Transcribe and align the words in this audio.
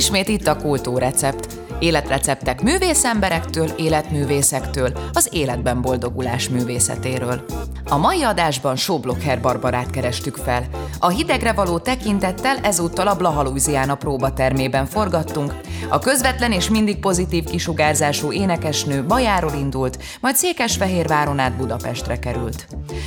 Ismét 0.00 0.28
itt 0.28 0.46
a 0.46 0.56
kultúrrecept. 0.56 1.58
Életreceptek 1.78 2.62
művészemberektől, 2.62 3.68
életművészektől, 3.76 4.92
az 5.12 5.28
életben 5.32 5.82
boldogulás 5.82 6.48
művészetéről. 6.48 7.44
A 7.88 7.96
mai 7.96 8.22
adásban 8.22 8.76
Sóblokker 8.76 9.40
Barbarát 9.40 9.90
kerestük 9.90 10.36
fel. 10.36 10.64
A 10.98 11.08
hidegre 11.08 11.52
való 11.52 11.78
tekintettel 11.78 12.56
ezúttal 12.62 13.06
a 13.06 13.16
Blaha 13.16 13.42
Louisiana 13.42 13.94
próbatermében 13.94 14.86
forgattunk. 14.86 15.54
A 15.88 15.98
közvetlen 15.98 16.52
és 16.52 16.68
mindig 16.68 16.98
pozitív 16.98 17.44
kisugárzású 17.44 18.32
énekesnő 18.32 19.04
Bajáról 19.04 19.52
indult, 19.52 19.98
majd 20.20 20.36
Székesfehérváron 20.36 21.38
át 21.38 21.56
Budapestre 21.56 22.18
került. 22.18 22.66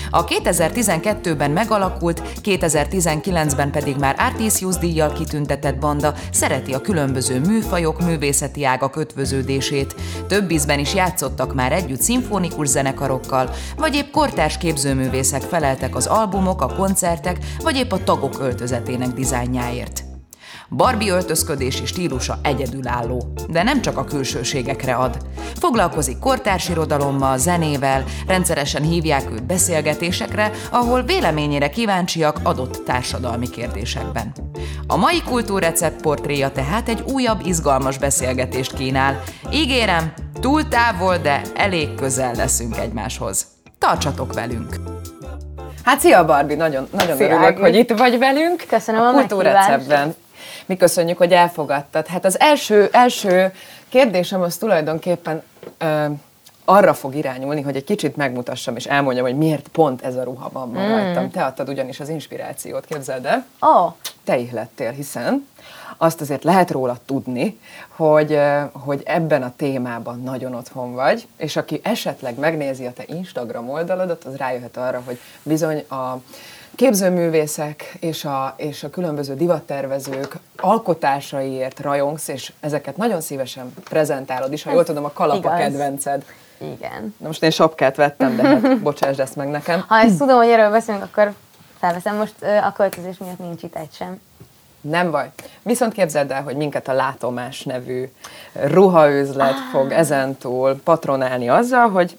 A 0.10 0.24
2012-ben 0.24 1.52
megalakult, 1.52 2.22
2019-ben 2.44 3.72
pedig 3.72 3.96
már 3.96 4.16
Artisius 4.18 4.76
díjjal 4.78 5.14
kitüntetett 5.14 5.78
banda 5.78 6.14
szereti 6.32 6.74
a 6.74 6.82
különböző 6.82 7.40
műfajok, 7.40 8.02
művészeti 8.02 8.66
ágak 8.66 8.96
ötvöződését. 8.96 9.96
Több 10.28 10.52
ízben 10.52 10.80
is 10.80 10.94
játszottak 10.94 11.54
már 11.54 11.72
együtt 11.72 12.02
szimfonikus 12.02 12.68
zenekarokkal, 12.68 13.50
vagy 13.78 13.96
épp 13.96 14.12
kortárs 14.12 14.58
képzőművészek 14.58 15.42
feleltek 15.42 15.96
az 15.96 16.06
albumok, 16.06 16.62
a 16.62 16.76
koncertek, 16.76 17.38
vagy 17.64 17.76
épp 17.76 17.92
a 17.92 18.04
tagok 18.04 18.40
öltözetének 18.40 19.10
dizájnjáért. 19.10 20.04
Barbie 20.70 21.14
öltözködési 21.14 21.86
stílusa 21.86 22.40
egyedülálló, 22.44 23.34
de 23.50 23.64
nem 23.64 23.82
csak 23.82 23.98
a 23.98 24.04
külsőségekre 24.04 24.96
ad. 24.96 25.18
Foglalkozik 25.60 26.20
kortárs 26.20 26.70
irodalommal, 26.70 27.38
zenével, 27.38 28.04
rendszeresen 28.28 28.82
hívják 28.82 29.32
őt 29.32 29.46
beszélgetésekre, 29.46 30.52
ahol 30.72 31.04
véleményére 31.04 31.70
kíváncsiak 31.70 32.40
adott 32.44 32.82
társadalmi 32.86 33.50
kérdésekben. 33.50 34.32
A 34.88 34.98
mai 34.98 35.22
kultúrrecept 35.22 36.02
portréja 36.02 36.52
tehát 36.52 36.90
egy 36.90 37.04
újabb 37.14 37.46
izgalmas 37.46 37.98
beszélgetést 37.98 38.74
kínál. 38.74 39.24
Ígérem, 39.52 40.14
túl 40.40 40.68
távol, 40.68 41.18
de 41.18 41.42
elég 41.56 41.96
közel 41.96 42.34
leszünk 42.34 42.78
egymáshoz. 42.78 43.48
Tartsatok 43.80 44.34
velünk! 44.34 44.76
Hát 45.84 46.00
szia 46.00 46.26
Barbie, 46.26 46.56
nagyon, 46.56 46.88
nagyon 46.92 47.16
Szia, 47.16 47.26
örülök, 47.26 47.44
Ági. 47.44 47.62
hogy 47.62 47.76
itt 47.76 47.98
vagy 47.98 48.18
velünk. 48.18 48.64
Köszönöm 48.70 49.02
a, 49.02 49.08
a 49.08 49.12
kultúrreceptben. 49.12 50.16
Mi 50.66 50.78
köszönjük, 50.78 51.18
hogy 51.18 51.32
elfogadtad. 51.32 52.08
Hát 52.08 52.26
az 52.26 52.40
első, 52.40 52.90
első 52.92 53.54
kérdésem 53.90 54.42
az 54.42 54.58
tulajdonképpen 54.58 55.44
ö, 55.78 56.06
arra 56.66 56.94
fog 56.94 57.16
irányulni, 57.16 57.62
hogy 57.62 57.76
egy 57.76 57.84
kicsit 57.84 58.16
megmutassam 58.16 58.76
és 58.76 58.86
elmondjam, 58.86 59.26
hogy 59.26 59.38
miért 59.38 59.68
pont 59.68 60.02
ez 60.02 60.16
a 60.16 60.24
ruha 60.24 60.50
van 60.52 60.70
ma 60.70 60.80
mm. 60.80 60.90
rajtam. 60.90 61.30
Te 61.30 61.46
adtad 61.46 61.70
ugyanis 61.70 62.00
az 62.00 62.10
inspirációt, 62.10 62.86
képzeld 62.86 63.26
el. 63.26 63.46
Oh. 63.60 63.94
Te 64.24 64.38
ihlettél, 64.38 64.92
hiszen 64.92 65.48
azt 65.98 66.22
azért 66.22 66.44
lehet 66.44 66.72
róla 66.72 66.98
tudni, 67.06 67.60
hogy, 67.88 68.40
hogy 68.72 69.02
ebben 69.06 69.44
a 69.44 69.54
témában 69.56 70.22
nagyon 70.22 70.56
otthon 70.56 70.94
vagy, 70.94 71.28
és 71.38 71.56
aki 71.56 71.80
esetleg 71.84 72.40
megnézi 72.40 72.86
a 72.86 72.94
te 72.94 73.04
Instagram 73.08 73.70
oldaladat, 73.70 74.24
az 74.24 74.36
rájöhet 74.36 74.78
arra, 74.78 75.02
hogy 75.06 75.20
bizony 75.44 75.86
a 75.90 76.22
képzőművészek 76.76 77.96
és 78.00 78.26
a, 78.26 78.54
és 78.58 78.84
a 78.84 78.90
különböző 78.90 79.36
divattervezők 79.36 80.38
alkotásaiért 80.58 81.80
rajongsz, 81.80 82.28
és 82.28 82.54
ezeket 82.60 82.98
nagyon 82.98 83.22
szívesen 83.22 83.74
prezentálod 83.84 84.54
is, 84.54 84.64
ha 84.64 84.72
jól 84.72 84.84
tudom, 84.84 85.06
a 85.06 85.12
kalap 85.12 85.46
a 85.46 85.56
kedvenced. 85.56 86.26
Igen. 86.58 87.16
Na 87.18 87.28
most 87.28 87.44
én 87.44 87.50
sapkát 87.50 87.96
vettem, 87.96 88.36
de 88.36 88.44
hát 88.44 88.80
bocsásd 88.82 89.20
ezt 89.20 89.36
meg 89.36 89.50
nekem. 89.50 89.84
Ha 89.88 89.98
ezt 89.98 90.18
tudom, 90.18 90.38
hogy 90.38 90.48
erről 90.48 90.72
beszélünk, 90.72 91.04
akkor 91.04 91.34
felveszem. 91.80 92.16
Most 92.16 92.34
a 92.64 92.72
költözés 92.72 93.18
miatt 93.18 93.40
nincs 93.40 93.64
itt 93.64 93.76
egy 93.76 93.92
sem. 93.92 94.20
Nem 94.82 95.12
baj. 95.12 95.32
Viszont 95.62 95.94
képzeld 95.94 96.32
el, 96.32 96.44
hogy 96.44 96.56
minket 96.56 96.88
a 96.88 96.94
Látomás 96.94 97.64
nevű 97.64 98.12
ruhaüzlet 98.54 99.52
ah. 99.52 99.72
fog 99.72 99.92
ezentúl 99.92 100.82
patronálni 100.84 101.50
azzal, 101.50 101.90
hogy 101.90 102.18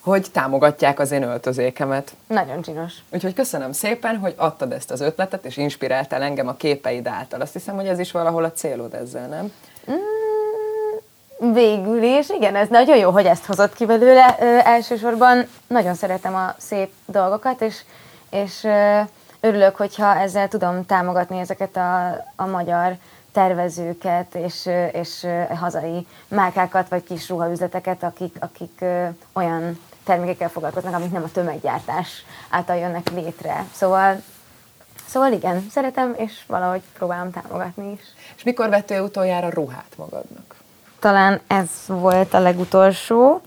hogy 0.00 0.26
támogatják 0.32 0.98
az 0.98 1.10
én 1.10 1.22
öltözékemet. 1.22 2.12
Nagyon 2.26 2.62
csinos. 2.62 2.92
Úgyhogy 3.10 3.34
köszönöm 3.34 3.72
szépen, 3.72 4.16
hogy 4.16 4.34
adtad 4.36 4.72
ezt 4.72 4.90
az 4.90 5.00
ötletet, 5.00 5.44
és 5.44 5.56
inspiráltál 5.56 6.22
engem 6.22 6.48
a 6.48 6.54
képeid 6.54 7.06
által. 7.06 7.40
Azt 7.40 7.52
hiszem, 7.52 7.74
hogy 7.74 7.86
ez 7.86 7.98
is 7.98 8.12
valahol 8.12 8.44
a 8.44 8.52
célod 8.52 8.94
ezzel, 8.94 9.28
nem? 9.28 9.52
Mm, 9.90 11.52
végül 11.52 12.02
is, 12.02 12.28
igen, 12.28 12.56
ez 12.56 12.68
nagyon 12.68 12.96
jó, 12.96 13.10
hogy 13.10 13.26
ezt 13.26 13.44
hozott 13.44 13.74
ki 13.74 13.86
belőle. 13.86 14.36
Ö, 14.40 14.44
elsősorban 14.64 15.46
nagyon 15.66 15.94
szeretem 15.94 16.34
a 16.34 16.54
szép 16.58 16.90
dolgokat, 17.06 17.60
és, 17.60 17.82
és 18.30 18.64
ö, 18.64 19.00
örülök, 19.40 19.76
hogyha 19.76 20.18
ezzel 20.18 20.48
tudom 20.48 20.86
támogatni 20.86 21.38
ezeket 21.38 21.76
a, 21.76 22.08
a 22.36 22.46
magyar 22.46 22.96
tervezőket 23.32 24.34
és, 24.34 24.68
és 24.92 25.26
hazai 25.58 26.06
márkákat 26.28 26.88
vagy 26.88 27.02
kis 27.02 27.28
ruhaüzleteket, 27.28 28.02
akik, 28.02 28.36
akik 28.40 28.84
olyan 29.32 29.78
termékekkel 30.04 30.48
foglalkoznak, 30.48 30.94
amik 30.94 31.10
nem 31.10 31.22
a 31.22 31.30
tömeggyártás 31.32 32.24
által 32.50 32.76
jönnek 32.76 33.10
létre. 33.10 33.64
Szóval 33.72 34.22
Szóval 35.06 35.32
igen, 35.32 35.66
szeretem, 35.70 36.14
és 36.16 36.32
valahogy 36.46 36.82
próbálom 36.92 37.30
támogatni 37.30 37.90
is. 37.92 38.00
És 38.36 38.42
mikor 38.42 38.68
vettél 38.68 39.02
utoljára 39.02 39.48
ruhát 39.48 39.92
magadnak? 39.96 40.54
Talán 40.98 41.40
ez 41.46 41.68
volt 41.86 42.34
a 42.34 42.40
legutolsó. 42.40 43.40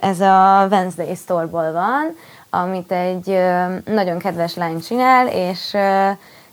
Ez 0.00 0.20
a 0.20 0.66
Wednesday 0.70 1.14
Store-ból 1.14 1.72
van, 1.72 2.16
amit 2.50 2.92
egy 2.92 3.38
nagyon 3.84 4.18
kedves 4.18 4.54
lány 4.54 4.80
csinál, 4.80 5.28
és 5.28 5.76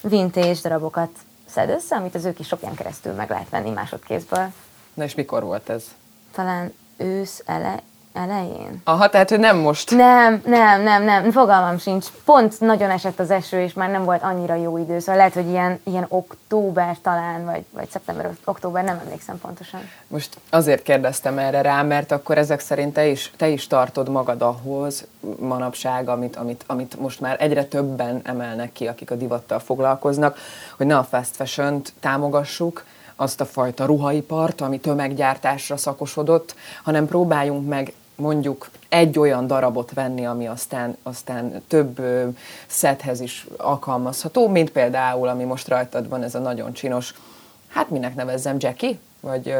vintage 0.01 0.59
darabokat 0.63 1.09
szed 1.45 1.69
össze, 1.69 1.95
amit 1.95 2.15
az 2.15 2.25
ők 2.25 2.39
is 2.39 2.47
sokján 2.47 2.75
keresztül 2.75 3.13
meg 3.13 3.29
lehet 3.29 3.49
venni 3.49 3.69
másodkézből. 3.69 4.51
Na 4.93 5.03
és 5.03 5.15
mikor 5.15 5.43
volt 5.43 5.69
ez? 5.69 5.83
Talán 6.31 6.73
ősz 6.97 7.41
ele, 7.45 7.79
elején. 8.13 8.81
Aha, 8.83 9.09
tehát 9.09 9.31
ő 9.31 9.37
nem 9.37 9.57
most. 9.57 9.91
Nem, 9.91 10.41
nem, 10.45 10.81
nem, 10.81 11.03
nem, 11.03 11.31
fogalmam 11.31 11.77
sincs. 11.77 12.07
Pont 12.25 12.59
nagyon 12.59 12.89
esett 12.89 13.19
az 13.19 13.31
eső, 13.31 13.61
és 13.61 13.73
már 13.73 13.89
nem 13.89 14.03
volt 14.03 14.23
annyira 14.23 14.55
jó 14.55 14.77
idő, 14.77 14.99
szóval 14.99 15.15
lehet, 15.15 15.33
hogy 15.33 15.47
ilyen, 15.47 15.79
ilyen 15.83 16.05
október 16.07 16.97
talán, 17.01 17.45
vagy, 17.45 17.65
vagy 17.71 17.89
szeptember, 17.89 18.29
október, 18.43 18.83
nem 18.83 19.01
emlékszem 19.05 19.39
pontosan. 19.39 19.81
Most 20.07 20.37
azért 20.49 20.83
kérdeztem 20.83 21.37
erre 21.37 21.61
rá, 21.61 21.81
mert 21.81 22.11
akkor 22.11 22.37
ezek 22.37 22.59
szerint 22.59 22.93
te 22.93 23.05
is, 23.05 23.31
te 23.37 23.47
is 23.47 23.67
tartod 23.67 24.09
magad 24.09 24.41
ahhoz 24.41 25.05
manapság, 25.39 26.09
amit, 26.09 26.35
amit, 26.35 26.63
amit 26.67 26.99
most 26.99 27.19
már 27.19 27.35
egyre 27.39 27.65
többen 27.65 28.21
emelnek 28.23 28.71
ki, 28.71 28.87
akik 28.87 29.11
a 29.11 29.15
divattal 29.15 29.59
foglalkoznak, 29.59 30.37
hogy 30.77 30.85
ne 30.85 30.97
a 30.97 31.03
fast 31.03 31.35
fashion 31.35 31.81
támogassuk, 31.99 32.83
azt 33.15 33.41
a 33.41 33.45
fajta 33.45 33.85
ruhaipart, 33.85 34.61
ami 34.61 34.79
tömeggyártásra 34.79 35.77
szakosodott, 35.77 36.55
hanem 36.83 37.07
próbáljunk 37.07 37.67
meg 37.67 37.93
mondjuk 38.15 38.69
egy 38.89 39.19
olyan 39.19 39.47
darabot 39.47 39.93
venni, 39.93 40.25
ami 40.25 40.47
aztán, 40.47 40.97
aztán 41.03 41.63
több 41.67 41.99
ö, 41.99 42.27
szedhez 42.67 43.19
is 43.19 43.47
alkalmazható, 43.57 44.47
mint 44.47 44.69
például, 44.69 45.27
ami 45.27 45.43
most 45.43 45.67
rajtad 45.67 46.09
van, 46.09 46.23
ez 46.23 46.35
a 46.35 46.39
nagyon 46.39 46.73
csinos, 46.73 47.13
hát 47.67 47.89
minek 47.89 48.15
nevezzem, 48.15 48.55
Jackie? 48.59 48.97
Vagy, 49.19 49.55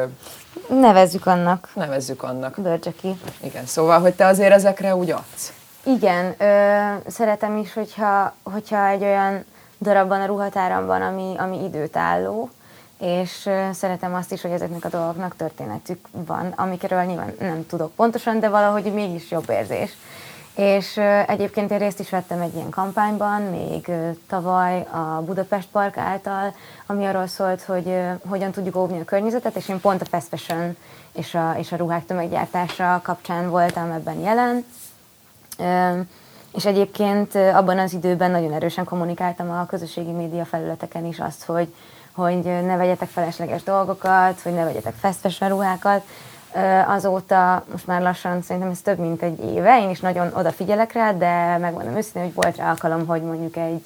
nevezzük 0.70 1.26
annak. 1.26 1.70
Nevezzük 1.74 2.24
annak. 2.24 2.60
Jackie. 2.64 3.14
Igen, 3.44 3.66
szóval, 3.66 4.00
hogy 4.00 4.14
te 4.14 4.26
azért 4.26 4.54
ezekre 4.54 4.96
úgy 4.96 5.12
adsz. 5.12 5.54
Igen, 5.84 6.36
ö, 6.38 7.10
szeretem 7.10 7.58
is, 7.58 7.74
hogyha, 7.74 8.36
hogyha 8.44 8.88
egy 8.88 9.04
olyan 9.04 9.46
darabban 9.82 10.22
a 10.22 10.26
ruhatáramban, 10.26 11.02
ami, 11.02 11.34
ami 11.38 11.64
időtálló, 11.64 12.50
és 13.04 13.50
szeretem 13.72 14.14
azt 14.14 14.32
is, 14.32 14.42
hogy 14.42 14.52
ezeknek 14.52 14.86
a 14.86 14.90
dolgoknak 14.90 15.36
történetük 15.36 16.08
van, 16.12 16.54
amikről 16.56 17.04
nyilván 17.04 17.34
nem 17.40 17.66
tudok 17.68 17.92
pontosan, 17.96 18.40
de 18.40 18.50
valahogy 18.50 18.94
mégis 18.94 19.32
jobb 19.32 19.50
érzés. 19.50 19.92
És 20.56 20.98
egyébként 21.28 21.72
én 21.72 21.78
részt 21.78 22.00
is 22.00 22.10
vettem 22.10 22.42
egy 22.42 22.56
ilyen 22.56 22.70
kampányban, 22.70 23.42
még 23.42 23.92
tavaly 24.28 24.88
a 24.92 25.22
Budapest 25.26 25.68
Park 25.72 25.98
által, 25.98 26.54
ami 26.86 27.06
arról 27.06 27.28
szólt, 27.28 27.62
hogy 27.62 27.98
hogyan 28.28 28.52
tudjuk 28.52 28.76
óvni 28.76 29.00
a 29.00 29.06
környezetet, 29.06 29.56
és 29.56 29.70
én 29.70 29.80
pont 29.80 30.02
a 30.02 30.06
fast 30.06 30.28
fashion 30.28 30.78
és 31.14 31.34
a, 31.34 31.56
és 31.58 31.72
a 31.72 31.76
ruhák 31.76 32.06
tömeggyártása 32.06 33.00
kapcsán 33.04 33.50
voltam 33.50 33.92
ebben 33.92 34.20
jelen. 34.20 34.66
És 36.54 36.66
egyébként 36.66 37.36
abban 37.36 37.80
az 37.80 37.94
időben 37.94 38.32
nagyon 38.32 38.54
erősen 38.54 38.86
kommunikáltam 38.86 39.52
a 39.52 39.66
közösségi 39.66 40.12
média 40.12 40.46
felületeken 40.46 41.06
is 41.06 41.20
azt, 41.20 41.44
hogy, 41.44 41.74
hogy 42.16 42.44
ne 42.44 42.78
vegyetek 42.78 43.10
felesleges 43.10 43.64
dolgokat, 43.64 44.42
hogy 44.42 44.54
ne 44.54 44.64
vegyetek 44.64 44.94
fast 44.94 45.44
ruhákat. 45.48 46.04
Azóta 46.88 47.64
most 47.72 47.88
már 47.88 48.02
lassan 48.02 48.42
szerintem 48.42 48.72
ez 48.72 48.82
több 48.82 48.98
mint 49.00 49.22
egy 49.22 49.44
éve, 49.44 49.82
én 49.82 49.90
is 49.90 50.00
nagyon 50.00 50.34
odafigyelek 50.34 50.94
rá, 50.94 51.12
de 51.12 51.58
megmondom 51.58 51.98
őszintén, 51.98 52.22
hogy 52.22 52.34
volt 52.34 52.58
rá 52.58 52.70
alkalom, 52.70 53.08
hogy 53.08 53.22
mondjuk 53.22 53.56
egy, 53.56 53.86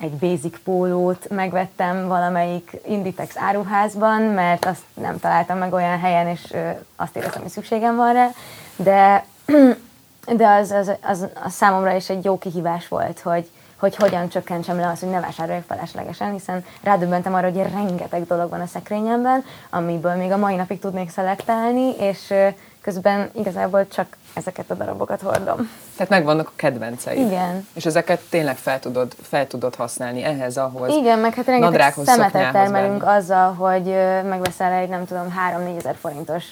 egy 0.00 0.12
basic 0.12 0.58
pólót 0.64 1.28
megvettem 1.28 2.08
valamelyik 2.08 2.70
Inditex 2.86 3.36
áruházban, 3.36 4.22
mert 4.22 4.64
azt 4.64 4.82
nem 4.94 5.18
találtam 5.18 5.58
meg 5.58 5.72
olyan 5.72 5.98
helyen, 5.98 6.26
és 6.26 6.54
azt 6.96 7.16
éreztem, 7.16 7.42
hogy 7.42 7.50
szükségem 7.50 7.96
van 7.96 8.12
rá, 8.12 8.28
de, 8.76 9.24
de 10.38 10.48
az, 10.48 10.70
az, 10.70 10.90
az, 11.02 11.26
az 11.44 11.52
számomra 11.52 11.94
is 11.94 12.10
egy 12.10 12.24
jó 12.24 12.38
kihívás 12.38 12.88
volt, 12.88 13.20
hogy, 13.20 13.50
hogy 13.76 13.96
hogyan 13.96 14.28
csökkentsem 14.28 14.76
le 14.78 14.88
azt, 14.88 15.00
hogy 15.00 15.10
ne 15.10 15.20
vásároljak 15.20 15.64
feleslegesen, 15.66 16.32
hiszen 16.32 16.64
rádöbbentem 16.82 17.34
arra, 17.34 17.50
hogy 17.50 17.62
rengeteg 17.72 18.26
dolog 18.26 18.50
van 18.50 18.60
a 18.60 18.66
szekrényemben, 18.66 19.44
amiből 19.70 20.14
még 20.14 20.30
a 20.30 20.36
mai 20.36 20.54
napig 20.54 20.78
tudnék 20.78 21.10
szelektálni, 21.10 21.96
és 21.98 22.34
közben 22.80 23.30
igazából 23.32 23.88
csak 23.88 24.16
ezeket 24.34 24.70
a 24.70 24.74
darabokat 24.74 25.20
hordom. 25.20 25.70
Tehát 25.96 26.12
megvannak 26.12 26.48
a 26.48 26.52
kedvenceid. 26.56 27.26
Igen. 27.26 27.66
És 27.72 27.86
ezeket 27.86 28.20
tényleg 28.30 28.56
fel 28.56 28.78
tudod, 28.78 29.14
fel 29.22 29.46
tudod 29.46 29.74
használni 29.74 30.22
ehhez, 30.22 30.56
ahhoz. 30.56 30.94
Igen, 30.94 31.18
meg 31.18 31.34
hát 31.34 31.46
rengeteg 31.46 31.94
szemetet 32.04 32.52
termelünk 32.52 33.02
venni. 33.02 33.16
azzal, 33.16 33.52
hogy 33.52 33.84
megveszel 34.28 34.72
egy, 34.72 34.88
nem 34.88 35.06
tudom, 35.06 35.34
3-4 35.56 35.76
ezer 35.76 35.96
forintos 36.00 36.44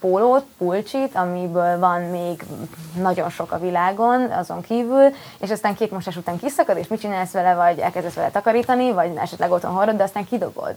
pólót, 0.00 0.44
pulcsit, 0.58 1.14
amiből 1.14 1.78
van 1.78 2.00
még 2.00 2.44
nagyon 2.94 3.30
sok 3.30 3.52
a 3.52 3.58
világon, 3.58 4.30
azon 4.30 4.60
kívül, 4.60 5.14
és 5.38 5.50
aztán 5.50 5.74
két 5.74 5.90
mosás 5.90 6.16
után 6.16 6.38
kiszakad, 6.38 6.76
és 6.76 6.88
mit 6.88 7.00
csinálsz 7.00 7.32
vele, 7.32 7.54
vagy 7.54 7.78
elkezdesz 7.78 8.14
vele 8.14 8.30
takarítani, 8.30 8.92
vagy 8.92 9.16
esetleg 9.16 9.50
otthon 9.50 9.72
hordod, 9.72 9.96
de 9.96 10.02
aztán 10.02 10.24
kidobod. 10.24 10.74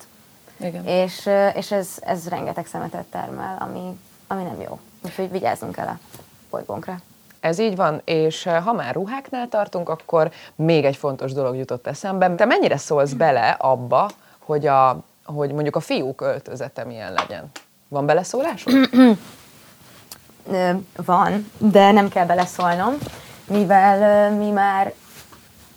Igen. 0.58 0.86
És, 0.86 1.30
és 1.56 1.72
ez, 1.72 1.88
ez 2.00 2.30
rengeteg 2.30 2.66
szemetet 2.66 3.06
termel, 3.06 3.58
ami, 3.60 4.00
ami 4.28 4.44
nem 4.44 4.62
jó. 4.62 4.80
Úgyhogy 5.06 5.32
vigyázzunk 5.32 5.78
el 5.78 5.88
a 5.88 6.18
bolygónkra. 6.50 6.98
Ez 7.40 7.60
így 7.60 7.76
van, 7.76 8.02
és 8.06 8.44
ha 8.44 8.74
már 8.74 8.94
ruháknál 8.94 9.48
tartunk, 9.48 9.90
akkor 9.90 10.32
még 10.56 10.86
egy 10.86 10.96
fontos 10.96 11.34
dolog 11.34 11.56
jutott 11.56 11.88
eszembe. 11.88 12.36
Te 12.36 12.46
mennyire 12.46 12.78
szólsz 12.78 13.14
bele 13.14 13.50
abba, 13.50 14.10
hogy, 14.40 14.68
a, 14.68 15.00
hogy 15.26 15.52
mondjuk 15.52 15.76
a 15.76 15.80
fiúk 15.80 16.22
öltözete 16.22 16.84
milyen 16.84 17.14
legyen? 17.14 17.52
Van 17.92 18.06
beleszólásod? 18.06 18.74
Van, 21.06 21.52
de 21.58 21.92
nem 21.92 22.10
kell 22.10 22.26
beleszólnom, 22.26 22.94
mivel 23.48 24.32
mi 24.32 24.50
már, 24.50 24.94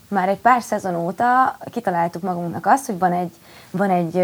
már 0.09 0.29
egy 0.29 0.39
pár 0.39 0.63
szezon 0.63 0.97
óta 0.97 1.59
kitaláltuk 1.73 2.23
magunknak 2.23 2.67
azt, 2.67 2.87
hogy 2.87 2.99
van 2.99 3.13
egy, 3.13 3.31
van 3.71 3.91
egy, 3.91 4.17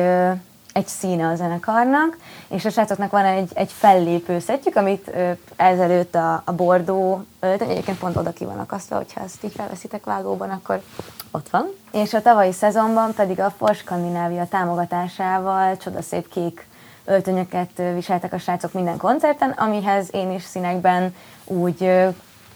egy 0.72 0.87
színe 0.87 1.26
a 1.26 1.34
zenekarnak, 1.34 2.16
és 2.48 2.64
a 2.64 2.70
srácoknak 2.70 3.10
van 3.10 3.25
egy, 3.25 3.50
egy 3.54 3.72
fellépő 3.72 4.38
szettjük, 4.38 4.76
amit 4.76 5.10
ezelőtt 5.56 6.14
a, 6.14 6.43
a 6.44 6.52
bordó, 6.52 7.25
egyébként 7.40 7.98
pont 7.98 8.16
oda 8.16 8.32
ki 8.32 8.44
van 8.44 8.58
akasztva, 8.58 8.96
hogyha 8.96 9.20
ezt 9.20 9.44
így 9.44 9.54
felveszitek 9.56 10.04
vágóban, 10.04 10.50
akkor 10.50 10.82
ott 11.31 11.48
van. 11.48 11.66
És 11.93 12.14
a 12.14 12.22
tavalyi 12.22 12.52
szezonban 12.52 13.14
pedig 13.14 13.40
a 13.40 13.54
For 13.56 13.75
Skandinávia 13.75 14.46
támogatásával 14.46 15.76
csodaszép 15.76 16.28
kék 16.28 16.69
öltönyöket 17.10 17.82
viseltek 17.94 18.32
a 18.32 18.38
srácok 18.38 18.72
minden 18.72 18.96
koncerten, 18.96 19.50
amihez 19.50 20.08
én 20.12 20.30
is 20.30 20.42
színekben 20.42 21.14
úgy 21.44 21.90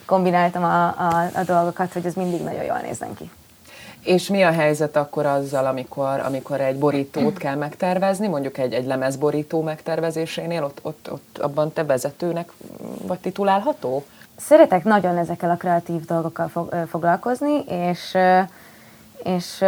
kombináltam 0.06 0.64
a, 0.64 0.86
a, 0.86 1.30
a 1.34 1.42
dolgokat, 1.46 1.92
hogy 1.92 2.06
ez 2.06 2.14
mindig 2.14 2.42
nagyon 2.42 2.64
jól 2.64 2.78
nézzen 2.82 3.14
ki. 3.14 3.30
És 4.02 4.28
mi 4.28 4.42
a 4.42 4.50
helyzet 4.50 4.96
akkor 4.96 5.26
azzal, 5.26 5.66
amikor, 5.66 6.20
amikor 6.24 6.60
egy 6.60 6.78
borítót 6.78 7.38
kell 7.38 7.54
megtervezni, 7.54 8.26
mondjuk 8.26 8.58
egy, 8.58 8.72
egy 8.72 8.86
lemezborító 8.86 9.62
megtervezésénél, 9.62 10.64
ott, 10.64 10.78
ott, 10.82 11.12
ott 11.12 11.38
abban 11.38 11.72
te 11.72 11.84
vezetőnek 11.84 12.52
vagy 13.02 13.18
titulálható? 13.18 14.04
Szeretek 14.36 14.84
nagyon 14.84 15.16
ezekkel 15.16 15.50
a 15.50 15.56
kreatív 15.56 16.04
dolgokkal 16.04 16.48
fog, 16.48 16.74
foglalkozni, 16.88 17.64
és 17.68 18.16
és 19.24 19.64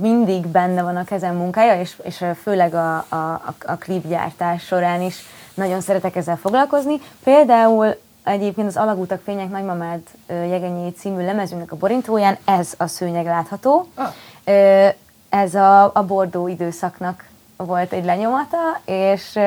mindig 0.00 0.46
benne 0.46 0.82
van 0.82 0.96
a 0.96 1.04
kezem 1.04 1.36
munkája, 1.36 1.80
és, 1.80 1.96
és 2.02 2.24
főleg 2.42 2.74
a, 2.74 2.96
a, 2.96 3.54
a 3.66 3.76
klipgyártás 3.78 4.64
során 4.64 5.02
is 5.02 5.16
nagyon 5.54 5.80
szeretek 5.80 6.16
ezzel 6.16 6.36
foglalkozni. 6.36 7.00
Például 7.24 7.96
egyébként 8.24 8.66
az 8.66 8.76
Alagútak 8.76 9.20
Fények 9.24 9.50
Nagymamád 9.50 10.00
Jegenyé 10.28 10.88
című 10.88 11.24
lemezünknek 11.24 11.72
a 11.72 11.76
borintóján 11.76 12.36
ez 12.44 12.74
a 12.76 12.86
szőnyeg 12.86 13.24
látható. 13.24 13.88
Ah. 13.94 14.94
Ez 15.28 15.54
a, 15.54 15.90
a 15.94 16.04
bordó 16.06 16.48
időszaknak 16.48 17.24
volt 17.56 17.92
egy 17.92 18.04
lenyomata, 18.04 18.80
és 18.84 19.38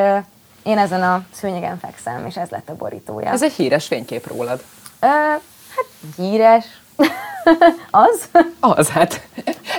én 0.63 0.77
ezen 0.77 1.03
a 1.03 1.25
szőnyegen 1.31 1.77
fekszem, 1.77 2.25
és 2.25 2.37
ez 2.37 2.49
lett 2.49 2.69
a 2.69 2.75
borítója. 2.75 3.29
Ez 3.29 3.43
egy 3.43 3.51
híres 3.51 3.87
fénykép 3.87 4.27
rólad. 4.27 4.63
hát 4.99 5.85
híres, 6.15 6.65
az? 7.91 8.29
Az, 8.59 8.89
hát 8.89 9.21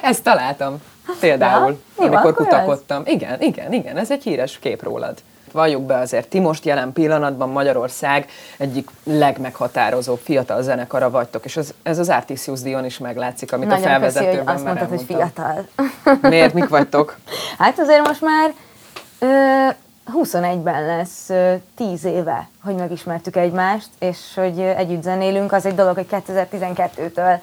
ezt 0.02 0.22
találtam 0.22 0.78
például, 1.20 1.82
ja, 1.98 2.06
amikor 2.06 2.34
kutakodtam. 2.34 3.02
Ez? 3.04 3.12
Igen, 3.12 3.40
igen, 3.40 3.72
igen, 3.72 3.96
ez 3.96 4.10
egy 4.10 4.22
híres 4.22 4.58
kép 4.58 4.82
rólad. 4.82 5.14
Valljuk 5.52 5.82
be 5.82 5.98
azért, 5.98 6.28
ti 6.28 6.38
most 6.38 6.64
jelen 6.64 6.92
pillanatban 6.92 7.48
Magyarország 7.48 8.28
egyik 8.56 8.90
legmeghatározóbb 9.04 10.20
fiatal 10.22 10.62
zenekara 10.62 11.10
vagytok, 11.10 11.44
és 11.44 11.56
ez, 11.56 11.70
ez 11.82 11.98
az 11.98 12.08
Artisius 12.08 12.60
Dion 12.60 12.84
is 12.84 12.98
meglátszik, 12.98 13.52
amit 13.52 13.68
Nagyon 13.68 13.84
a 13.84 13.88
felvezetőben 13.88 14.34
köszi, 14.34 14.44
hogy 14.44 14.54
azt 14.54 14.64
mondtad, 14.64 14.88
hogy 14.88 15.02
fiatal. 15.06 15.66
Miért, 16.20 16.54
mik 16.54 16.68
vagytok? 16.68 17.16
Hát 17.58 17.78
azért 17.78 18.06
most 18.06 18.20
már 18.20 18.54
ö, 19.18 19.68
21-ben 20.14 20.86
lesz 20.86 21.30
10 21.74 22.04
éve, 22.04 22.48
hogy 22.62 22.74
megismertük 22.74 23.36
egymást, 23.36 23.88
és 23.98 24.18
hogy 24.34 24.60
együtt 24.60 25.02
zenélünk, 25.02 25.52
az 25.52 25.66
egy 25.66 25.74
dolog, 25.74 25.94
hogy 25.94 26.06
2012-től 26.10 27.38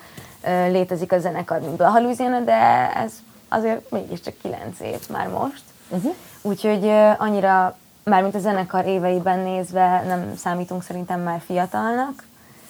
létezik 0.70 1.12
a 1.12 1.20
zenekar, 1.20 1.60
mint 1.60 1.76
Blaha 1.76 2.00
Louisiana, 2.00 2.40
de 2.40 2.92
ez 2.96 3.12
azért 3.48 3.92
mégiscsak 3.92 4.34
9 4.42 4.80
év 4.80 5.00
már 5.10 5.28
most. 5.28 5.64
Uh-huh. 5.90 6.14
Úgyhogy 6.42 6.92
annyira, 7.18 7.78
mármint 8.04 8.36
a 8.36 8.40
zenekar 8.40 8.86
éveiben 8.86 9.40
nézve 9.40 10.04
nem 10.08 10.34
számítunk 10.38 10.84
szerintem 10.84 11.22
már 11.22 11.42
fiatalnak, 11.46 12.24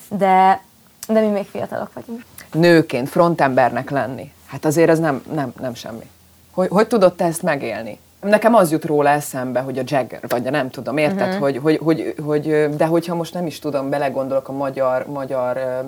de, 0.10 0.62
de 1.08 1.20
mi 1.20 1.28
még 1.28 1.46
fiatalok 1.46 1.94
vagyunk. 1.94 2.24
Nőként, 2.52 3.10
frontembernek 3.10 3.90
lenni, 3.90 4.34
hát 4.46 4.66
azért 4.66 4.90
ez 4.90 5.00
nem, 5.00 5.24
nem, 5.34 5.54
nem 5.60 5.74
semmi. 5.74 6.10
Hogy, 6.52 6.68
hogy 6.68 6.88
tudod 6.88 7.16
te 7.16 7.26
ezt 7.26 7.42
megélni? 7.42 8.00
Nekem 8.24 8.56
az 8.56 8.72
jut 8.72 8.86
róla 8.86 9.10
eszembe, 9.10 9.60
hogy 9.60 9.78
a 9.78 9.84
Jagger, 9.86 10.20
vagy 10.28 10.44
nem 10.44 10.70
tudom, 10.70 10.98
érted, 10.98 11.28
uh-huh. 11.28 11.42
hogy, 11.42 11.58
hogy, 11.58 11.78
hogy, 11.84 12.16
hogy, 12.24 12.76
de 12.76 12.86
hogyha 12.86 13.16
most 13.16 13.34
nem 13.34 13.46
is 13.46 13.60
tudom, 13.60 13.90
belegondolok 13.90 14.48
a 14.48 14.52
magyar, 14.52 15.06
magyar 15.08 15.84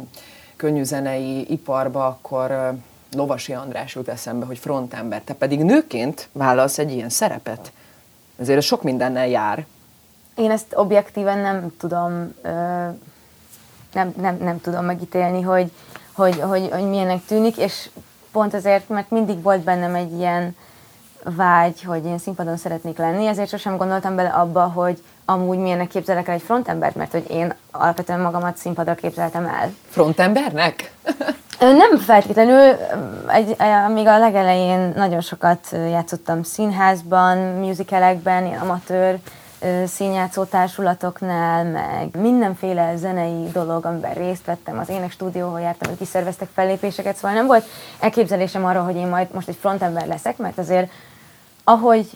könnyűzenei 0.55 1.51
iparba, 1.51 2.05
akkor 2.05 2.73
Lovasi 3.15 3.53
András 3.53 3.95
jut 3.95 4.07
eszembe, 4.07 4.45
hogy 4.45 4.57
frontember. 4.57 5.21
Te 5.21 5.33
pedig 5.33 5.63
nőként 5.63 6.29
vállalsz 6.31 6.77
egy 6.77 6.91
ilyen 6.91 7.09
szerepet. 7.09 7.71
Ezért 8.39 8.61
sok 8.61 8.83
mindennel 8.83 9.27
jár. 9.27 9.65
Én 10.35 10.51
ezt 10.51 10.73
objektíven 10.75 11.37
nem 11.37 11.75
tudom, 11.77 12.33
nem, 13.93 14.13
nem, 14.17 14.37
nem 14.37 14.61
tudom 14.61 14.85
megítélni, 14.85 15.41
hogy, 15.41 15.71
hogy, 16.11 16.39
hogy, 16.39 16.69
hogy 16.71 16.83
milyennek 16.89 17.25
tűnik, 17.25 17.57
és 17.57 17.89
pont 18.31 18.53
azért, 18.53 18.89
mert 18.89 19.09
mindig 19.09 19.41
volt 19.41 19.61
bennem 19.61 19.95
egy 19.95 20.13
ilyen 20.13 20.55
vágy, 21.35 21.83
hogy 21.83 22.05
én 22.05 22.17
színpadon 22.17 22.57
szeretnék 22.57 22.97
lenni, 22.97 23.25
ezért 23.25 23.49
sosem 23.49 23.77
gondoltam 23.77 24.15
bele 24.15 24.29
abba, 24.29 24.63
hogy 24.63 25.03
amúgy 25.25 25.57
milyennek 25.57 25.87
képzelek 25.87 26.27
el 26.27 26.33
egy 26.33 26.41
frontembert, 26.41 26.95
mert 26.95 27.11
hogy 27.11 27.25
én 27.29 27.53
alapvetően 27.71 28.19
magamat 28.19 28.57
színpadra 28.57 28.95
képzeltem 28.95 29.45
el. 29.45 29.73
Frontembernek? 29.89 30.91
Nem 31.59 31.97
feltétlenül, 31.97 32.75
egy, 33.27 33.55
még 33.93 34.07
a 34.07 34.17
legelején 34.17 34.93
nagyon 34.95 35.21
sokat 35.21 35.67
játszottam 35.71 36.43
színházban, 36.43 37.37
musicalekben, 37.37 38.45
ilyen 38.45 38.59
amatőr 38.59 39.19
színjátszó 39.85 40.43
társulatoknál, 40.43 41.63
meg 41.63 42.21
mindenféle 42.21 42.95
zenei 42.95 43.49
dolog, 43.53 43.85
amiben 43.85 44.13
részt 44.13 44.45
vettem, 44.45 44.79
az 44.79 44.89
ének 44.89 45.11
stúdióhol 45.11 45.59
jártam, 45.59 45.89
hogy 45.89 45.97
kiszerveztek 45.97 46.49
fellépéseket, 46.53 47.15
szóval 47.15 47.33
nem 47.33 47.45
volt 47.45 47.65
elképzelésem 47.99 48.65
arról, 48.65 48.83
hogy 48.83 48.95
én 48.95 49.07
majd 49.07 49.27
most 49.33 49.47
egy 49.47 49.57
frontember 49.59 50.07
leszek, 50.07 50.37
mert 50.37 50.57
azért 50.57 50.91
ahogy 51.67 52.09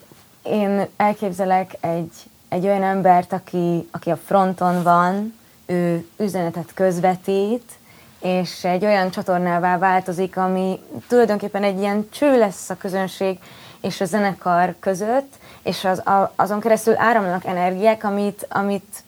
én 0.43 0.87
elképzelek 0.97 1.77
egy, 1.79 2.13
egy 2.49 2.65
olyan 2.65 2.83
embert, 2.83 3.33
aki, 3.33 3.87
aki 3.91 4.09
a 4.09 4.17
fronton 4.25 4.83
van, 4.83 5.37
ő 5.65 6.07
üzenetet 6.17 6.73
közvetít, 6.73 7.71
és 8.19 8.63
egy 8.63 8.85
olyan 8.85 9.11
csatornává 9.11 9.77
változik, 9.77 10.37
ami 10.37 10.79
tulajdonképpen 11.07 11.63
egy 11.63 11.79
ilyen 11.79 12.07
cső 12.09 12.37
lesz 12.37 12.69
a 12.69 12.77
közönség 12.77 13.39
és 13.81 14.01
a 14.01 14.05
zenekar 14.05 14.75
között, 14.79 15.33
és 15.63 15.85
az, 15.85 16.07
a, 16.07 16.33
azon 16.35 16.59
keresztül 16.59 16.97
áramlanak 16.97 17.45
energiák, 17.45 18.03
amit, 18.03 18.47
amit, 18.49 19.03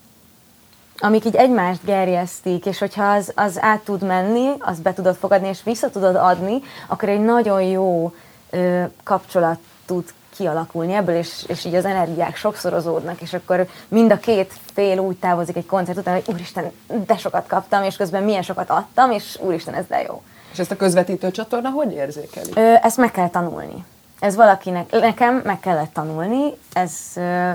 amik 0.98 1.26
így 1.26 1.36
egymást 1.36 1.84
gerjesztik, 1.84 2.66
és 2.66 2.80
hogyha 2.80 3.12
az, 3.12 3.32
az 3.36 3.58
át 3.62 3.80
tud 3.80 4.04
menni, 4.04 4.50
az 4.60 4.80
be 4.80 4.94
tudod 4.94 5.16
fogadni, 5.16 5.48
és 5.48 5.64
vissza 5.64 5.90
tudod 5.90 6.16
adni, 6.16 6.62
akkor 6.88 7.10
egy 7.10 7.22
nagyon 7.22 7.62
jó 7.62 8.14
ö, 8.50 8.84
kapcsolat 9.04 9.60
tud 9.86 10.14
kialakulni 10.42 10.94
ebből, 10.94 11.16
és, 11.16 11.44
és 11.48 11.66
így 11.66 11.76
az 11.76 11.86
energiák 11.86 12.36
sokszorozódnak, 12.36 13.22
és 13.22 13.34
akkor 13.34 13.68
mind 13.88 14.12
a 14.12 14.18
két 14.18 14.54
fél 14.74 15.00
úgy 15.00 15.16
távozik 15.16 15.56
egy 15.56 15.66
koncert 15.66 15.98
után, 15.98 16.14
hogy 16.14 16.34
úristen, 16.34 16.72
de 17.06 17.18
sokat 17.18 17.48
kaptam, 17.48 17.84
és 17.84 17.96
közben 17.96 18.24
milyen 18.24 18.42
sokat 18.42 18.70
adtam, 18.70 19.12
és 19.12 19.40
úristen, 19.42 19.74
ez 19.74 19.86
de 19.88 20.02
jó. 20.02 20.22
És 20.52 20.60
ezt 20.60 20.72
a 20.72 20.76
közvetítő 20.76 21.32
csatorna 21.32 21.70
hogy 21.70 21.92
érzékeli? 21.92 22.52
Ö, 22.56 22.74
ezt 22.82 22.98
meg 22.98 23.12
kell 23.12 23.30
tanulni. 23.30 23.86
Ez 24.20 24.36
valakinek, 24.36 24.92
nekem 24.92 25.42
meg 25.46 25.60
kellett 25.60 25.94
tanulni, 25.94 26.54
ez 26.74 26.92
ö, 27.16 27.52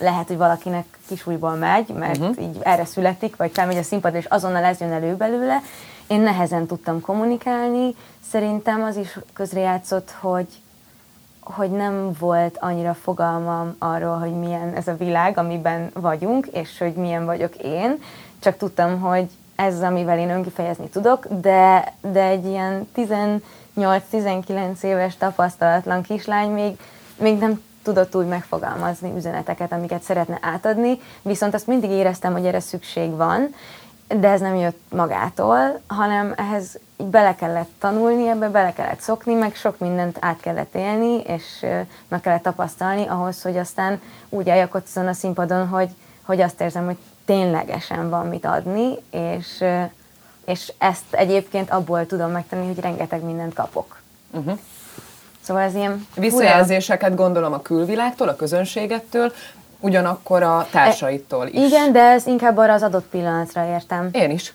lehet, 0.00 0.26
hogy 0.26 0.36
valakinek 0.36 0.84
kisújból 1.08 1.54
megy, 1.54 1.88
mert 1.88 2.18
uh-huh. 2.18 2.42
így 2.42 2.58
erre 2.62 2.84
születik, 2.84 3.36
vagy 3.36 3.50
felmegy 3.54 3.76
a 3.76 3.82
színpadra, 3.82 4.18
és 4.18 4.24
azonnal 4.24 4.64
ez 4.64 4.80
jön 4.80 4.92
elő 4.92 5.14
belőle. 5.14 5.62
én 6.06 6.20
nehezen 6.20 6.66
tudtam 6.66 7.00
kommunikálni. 7.00 7.94
Szerintem 8.30 8.82
az 8.82 8.96
is 8.96 9.18
közrejátszott, 9.32 10.10
hogy, 10.20 10.46
hogy 11.44 11.70
nem 11.70 12.10
volt 12.18 12.58
annyira 12.60 12.94
fogalmam 12.94 13.76
arról, 13.78 14.18
hogy 14.18 14.34
milyen 14.38 14.74
ez 14.74 14.88
a 14.88 14.96
világ, 14.96 15.38
amiben 15.38 15.90
vagyunk, 15.94 16.46
és 16.46 16.78
hogy 16.78 16.94
milyen 16.94 17.24
vagyok 17.24 17.54
én. 17.56 18.02
Csak 18.38 18.56
tudtam, 18.56 19.00
hogy 19.00 19.26
ez 19.56 19.82
amivel 19.82 20.18
én 20.18 20.30
önkifejezni 20.30 20.88
tudok, 20.88 21.26
de, 21.40 21.92
de 22.00 22.22
egy 22.22 22.46
ilyen 22.46 22.88
18-19 23.76 24.82
éves 24.82 25.16
tapasztalatlan 25.16 26.02
kislány 26.02 26.50
még, 26.50 26.78
még 27.16 27.38
nem 27.38 27.62
tudott 27.82 28.16
úgy 28.16 28.26
megfogalmazni 28.26 29.12
üzeneteket, 29.16 29.72
amiket 29.72 30.02
szeretne 30.02 30.38
átadni, 30.40 30.98
viszont 31.22 31.54
azt 31.54 31.66
mindig 31.66 31.90
éreztem, 31.90 32.32
hogy 32.32 32.46
erre 32.46 32.60
szükség 32.60 33.16
van, 33.16 33.54
de 34.08 34.28
ez 34.28 34.40
nem 34.40 34.54
jött 34.54 34.78
magától, 34.88 35.80
hanem 35.86 36.32
ehhez 36.36 36.78
bele 36.96 37.34
kellett 37.34 37.70
tanulni, 37.78 38.28
ebbe 38.28 38.48
bele 38.48 38.72
kellett 38.72 39.00
szokni, 39.00 39.34
meg 39.34 39.54
sok 39.54 39.78
mindent 39.78 40.16
át 40.20 40.40
kellett 40.40 40.74
élni, 40.74 41.20
és 41.20 41.66
meg 42.08 42.20
kellett 42.20 42.42
tapasztalni 42.42 43.06
ahhoz, 43.06 43.42
hogy 43.42 43.56
aztán 43.56 44.00
úgy 44.28 44.50
álljak 44.50 44.74
ott 44.74 44.86
azon 44.86 45.06
a 45.06 45.12
színpadon, 45.12 45.68
hogy, 45.68 45.88
hogy 46.22 46.40
azt 46.40 46.60
érzem, 46.60 46.84
hogy 46.84 46.96
ténylegesen 47.24 48.10
van 48.10 48.26
mit 48.26 48.44
adni, 48.44 48.96
és, 49.10 49.64
és 50.44 50.72
ezt 50.78 51.04
egyébként 51.10 51.70
abból 51.70 52.06
tudom 52.06 52.30
megtenni, 52.30 52.66
hogy 52.66 52.80
rengeteg 52.80 53.22
mindent 53.22 53.54
kapok. 53.54 54.00
Uh-huh. 54.30 54.58
Szóval 55.40 55.62
ez 55.62 55.74
ilyen... 55.74 56.06
Visszajelzéseket 56.14 57.14
gondolom 57.14 57.52
a 57.52 57.62
külvilágtól, 57.62 58.28
a 58.28 58.36
közönségettől, 58.36 59.32
ugyanakkor 59.80 60.42
a 60.42 60.66
társaittól 60.70 61.46
is. 61.46 61.60
Igen, 61.60 61.92
de 61.92 62.00
ez 62.00 62.26
inkább 62.26 62.56
arra 62.56 62.72
az 62.72 62.82
adott 62.82 63.06
pillanatra 63.06 63.66
értem. 63.66 64.08
Én 64.12 64.30
is. 64.30 64.54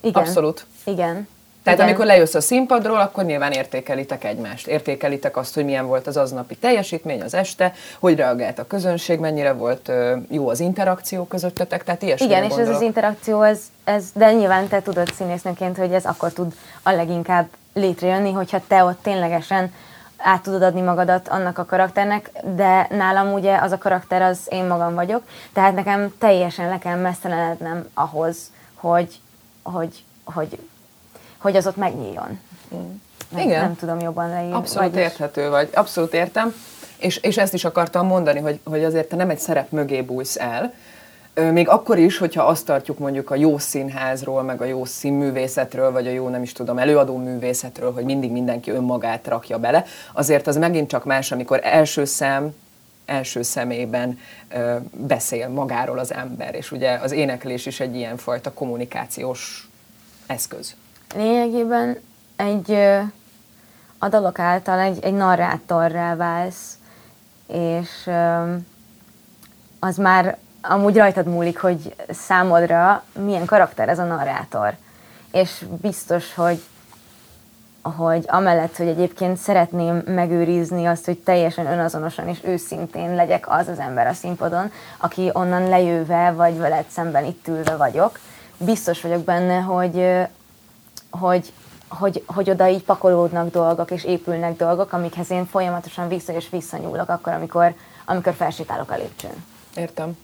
Igen. 0.00 0.22
Abszolút. 0.22 0.66
Igen. 0.84 1.28
Tehát 1.68 1.82
Igen. 1.82 1.94
amikor 1.94 2.14
lejössz 2.14 2.34
a 2.34 2.40
színpadról, 2.40 3.00
akkor 3.00 3.24
nyilván 3.24 3.52
értékelitek 3.52 4.24
egymást. 4.24 4.66
Értékelitek 4.66 5.36
azt, 5.36 5.54
hogy 5.54 5.64
milyen 5.64 5.86
volt 5.86 6.06
az 6.06 6.16
aznapi 6.16 6.56
teljesítmény 6.56 7.22
az 7.22 7.34
este, 7.34 7.72
hogy 7.98 8.16
reagált 8.16 8.58
a 8.58 8.66
közönség, 8.66 9.18
mennyire 9.18 9.52
volt 9.52 9.92
jó 10.30 10.48
az 10.48 10.60
interakció 10.60 11.24
közöttetek, 11.24 11.84
tehát 11.84 12.02
ilyesmi 12.02 12.26
Igen, 12.26 12.44
és 12.44 12.56
ez 12.56 12.68
az 12.68 12.80
interakció, 12.80 13.42
ez, 13.42 13.60
ez, 13.84 14.04
de 14.14 14.32
nyilván 14.32 14.68
te 14.68 14.82
tudod 14.82 15.12
színésznőként, 15.12 15.76
hogy 15.76 15.92
ez 15.92 16.04
akkor 16.04 16.32
tud 16.32 16.54
a 16.82 16.90
leginkább 16.90 17.48
létrejönni, 17.72 18.32
hogyha 18.32 18.60
te 18.68 18.84
ott 18.84 19.02
ténylegesen 19.02 19.72
át 20.16 20.42
tudod 20.42 20.62
adni 20.62 20.80
magadat 20.80 21.28
annak 21.28 21.58
a 21.58 21.64
karakternek, 21.64 22.30
de 22.56 22.86
nálam 22.90 23.32
ugye 23.32 23.56
az 23.56 23.72
a 23.72 23.78
karakter 23.78 24.22
az 24.22 24.38
én 24.48 24.64
magam 24.64 24.94
vagyok, 24.94 25.22
tehát 25.52 25.74
nekem 25.74 26.14
teljesen 26.18 26.68
le 26.68 26.78
kell 26.78 26.96
messzelenednem 26.96 27.88
ahhoz, 27.94 28.36
hogy, 28.74 29.20
hogy, 29.62 30.04
hogy, 30.24 30.58
hogy 31.38 31.56
az 31.56 31.66
ott 31.66 31.76
megnyíljon. 31.76 32.38
Mm. 32.74 32.78
Nem, 33.28 33.46
Igen. 33.46 33.62
Nem 33.62 33.76
tudom 33.76 34.00
jobban 34.00 34.28
leírni. 34.28 34.52
Abszolút 34.52 34.90
vagyis... 34.90 35.06
érthető 35.06 35.48
vagy, 35.48 35.68
abszolút 35.74 36.14
értem. 36.14 36.54
És, 36.96 37.16
és 37.16 37.36
ezt 37.36 37.54
is 37.54 37.64
akartam 37.64 38.06
mondani, 38.06 38.40
hogy, 38.40 38.60
hogy 38.64 38.84
azért 38.84 39.08
te 39.08 39.16
nem 39.16 39.30
egy 39.30 39.38
szerep 39.38 39.70
mögé 39.70 40.02
bújsz 40.02 40.36
el, 40.36 40.74
még 41.52 41.68
akkor 41.68 41.98
is, 41.98 42.18
hogyha 42.18 42.42
azt 42.42 42.64
tartjuk 42.64 42.98
mondjuk 42.98 43.30
a 43.30 43.34
jó 43.34 43.58
színházról, 43.58 44.42
meg 44.42 44.60
a 44.60 44.64
jó 44.64 44.84
színművészetről, 44.84 45.92
vagy 45.92 46.06
a 46.06 46.10
jó, 46.10 46.28
nem 46.28 46.42
is 46.42 46.52
tudom, 46.52 46.78
előadó 46.78 47.16
művészetről, 47.16 47.92
hogy 47.92 48.04
mindig 48.04 48.30
mindenki 48.30 48.70
önmagát 48.70 49.26
rakja 49.26 49.58
bele, 49.58 49.84
azért 50.12 50.46
az 50.46 50.56
megint 50.56 50.88
csak 50.88 51.04
más, 51.04 51.32
amikor 51.32 51.60
első 51.62 52.04
szem, 52.04 52.54
első 53.04 53.42
szemében 53.42 54.18
ö, 54.48 54.76
beszél 54.90 55.48
magáról 55.48 55.98
az 55.98 56.12
ember, 56.12 56.54
és 56.54 56.72
ugye 56.72 56.92
az 56.92 57.12
éneklés 57.12 57.66
is 57.66 57.80
egy 57.80 57.96
ilyen 57.96 58.16
fajta 58.16 58.52
kommunikációs 58.52 59.68
eszköz. 60.26 60.74
Lényegében 61.14 62.00
egy 62.36 62.72
a 63.98 64.08
dalok 64.08 64.38
által 64.38 64.78
egy, 64.78 65.04
egy 65.04 65.12
narrátorrá 65.12 66.16
válsz, 66.16 66.78
és 67.46 68.10
az 69.78 69.96
már 69.96 70.38
amúgy 70.60 70.96
rajtad 70.96 71.26
múlik, 71.26 71.58
hogy 71.58 71.94
számodra 72.08 73.02
milyen 73.24 73.44
karakter 73.44 73.88
ez 73.88 73.98
a 73.98 74.04
narrátor. 74.04 74.74
És 75.32 75.64
biztos, 75.80 76.34
hogy 76.34 76.62
hogy 77.96 78.24
amellett, 78.26 78.76
hogy 78.76 78.88
egyébként 78.88 79.36
szeretném 79.36 80.02
megőrizni 80.06 80.86
azt, 80.86 81.04
hogy 81.04 81.18
teljesen 81.18 81.66
önazonosan 81.66 82.28
és 82.28 82.38
őszintén 82.42 83.14
legyek 83.14 83.50
az 83.50 83.68
az 83.68 83.78
ember 83.78 84.06
a 84.06 84.12
színpadon, 84.12 84.72
aki 84.96 85.30
onnan 85.32 85.68
lejöve, 85.68 86.30
vagy 86.30 86.58
veled 86.58 86.84
szemben 86.88 87.24
itt 87.24 87.48
ülve 87.48 87.76
vagyok, 87.76 88.18
biztos 88.56 89.00
vagyok 89.00 89.24
benne, 89.24 89.58
hogy, 89.58 90.26
hogy, 91.10 91.52
hogy, 91.88 92.22
hogy 92.26 92.50
oda 92.50 92.68
így 92.68 92.82
pakolódnak 92.82 93.50
dolgok, 93.50 93.90
és 93.90 94.04
épülnek 94.04 94.56
dolgok, 94.56 94.92
amikhez 94.92 95.30
én 95.30 95.46
folyamatosan 95.46 96.08
vissza 96.08 96.32
és 96.32 96.48
visszanyúlok 96.50 97.08
akkor, 97.08 97.32
amikor, 97.32 97.74
amikor 98.04 98.34
felsétálok 98.34 98.90
a 98.90 98.96
lépcsőn. 98.96 99.44
Értem. 99.76 100.16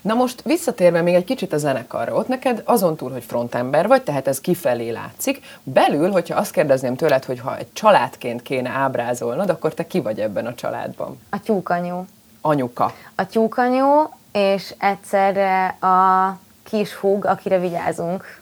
Na 0.00 0.14
most 0.14 0.42
visszatérve 0.42 1.02
még 1.02 1.14
egy 1.14 1.24
kicsit 1.24 1.52
a 1.52 1.58
zenekarra, 1.58 2.14
ott 2.14 2.28
neked 2.28 2.62
azon 2.64 2.96
túl, 2.96 3.10
hogy 3.10 3.24
frontember 3.24 3.86
vagy, 3.86 4.02
tehát 4.02 4.28
ez 4.28 4.40
kifelé 4.40 4.90
látszik, 4.90 5.40
belül, 5.62 6.10
hogyha 6.10 6.38
azt 6.38 6.52
kérdezném 6.52 6.96
tőled, 6.96 7.24
hogy 7.24 7.38
ha 7.38 7.56
egy 7.56 7.72
családként 7.72 8.42
kéne 8.42 8.70
ábrázolnod, 8.70 9.50
akkor 9.50 9.74
te 9.74 9.86
ki 9.86 10.00
vagy 10.00 10.20
ebben 10.20 10.46
a 10.46 10.54
családban? 10.54 11.20
A 11.30 11.40
tyúkanyú. 11.40 12.06
Anyuka. 12.40 12.92
A 13.14 13.26
tyúkanyú, 13.26 14.10
és 14.32 14.74
egyszerre 14.78 15.66
a 15.66 16.36
kis 16.62 16.94
húg, 16.94 17.24
akire 17.24 17.58
vigyázunk. 17.58 18.40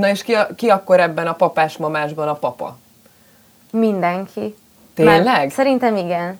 Na 0.00 0.08
és 0.08 0.22
ki, 0.22 0.34
a, 0.34 0.48
ki 0.56 0.68
akkor 0.68 1.00
ebben 1.00 1.26
a 1.26 1.32
papás-mamásban 1.32 2.28
a 2.28 2.34
papa? 2.34 2.76
Mindenki. 3.70 4.54
Tényleg? 4.94 5.24
Már 5.24 5.50
szerintem 5.50 5.96
igen. 5.96 6.38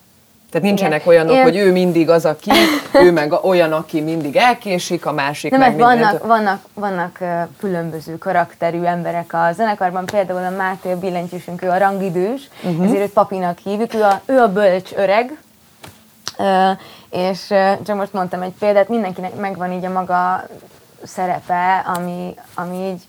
Tehát 0.51 0.67
nincsenek 0.67 1.01
Igen. 1.01 1.09
olyanok, 1.09 1.35
Én... 1.35 1.43
hogy 1.43 1.57
ő 1.57 1.73
mindig 1.73 2.11
az, 2.11 2.25
aki, 2.25 2.51
ő 3.05 3.13
meg 3.13 3.33
olyan, 3.33 3.73
aki 3.73 4.01
mindig 4.01 4.37
elkésik, 4.37 5.07
a 5.07 5.13
másik 5.13 5.51
Nem, 5.51 5.61
meg 5.61 5.79
vannak, 5.79 6.27
vannak, 6.27 6.65
vannak 6.75 7.19
különböző 7.59 8.19
karakterű 8.19 8.83
emberek 8.83 9.33
a 9.33 9.53
zenekarban, 9.53 10.07
például 10.07 10.45
a 10.45 10.57
Máté 10.57 10.93
a 10.93 10.99
billentyűsünk, 10.99 11.63
ő 11.63 11.69
a 11.69 11.79
rangidős, 11.79 12.49
uh-huh. 12.63 12.85
ezért 12.85 13.03
őt 13.03 13.13
papinak 13.13 13.59
hívjuk, 13.59 13.95
ő 13.95 14.03
a, 14.03 14.21
ő 14.27 14.39
a 14.39 14.53
bölcs 14.53 14.93
öreg, 14.93 15.39
és 17.11 17.47
csak 17.87 17.97
most 17.97 18.13
mondtam 18.13 18.43
egy 18.43 18.55
példát, 18.59 18.89
mindenkinek 18.89 19.35
megvan 19.35 19.73
így 19.73 19.85
a 19.85 19.91
maga 19.91 20.45
szerepe, 21.03 21.85
ami, 21.97 22.35
ami 22.55 22.77
így, 22.77 23.03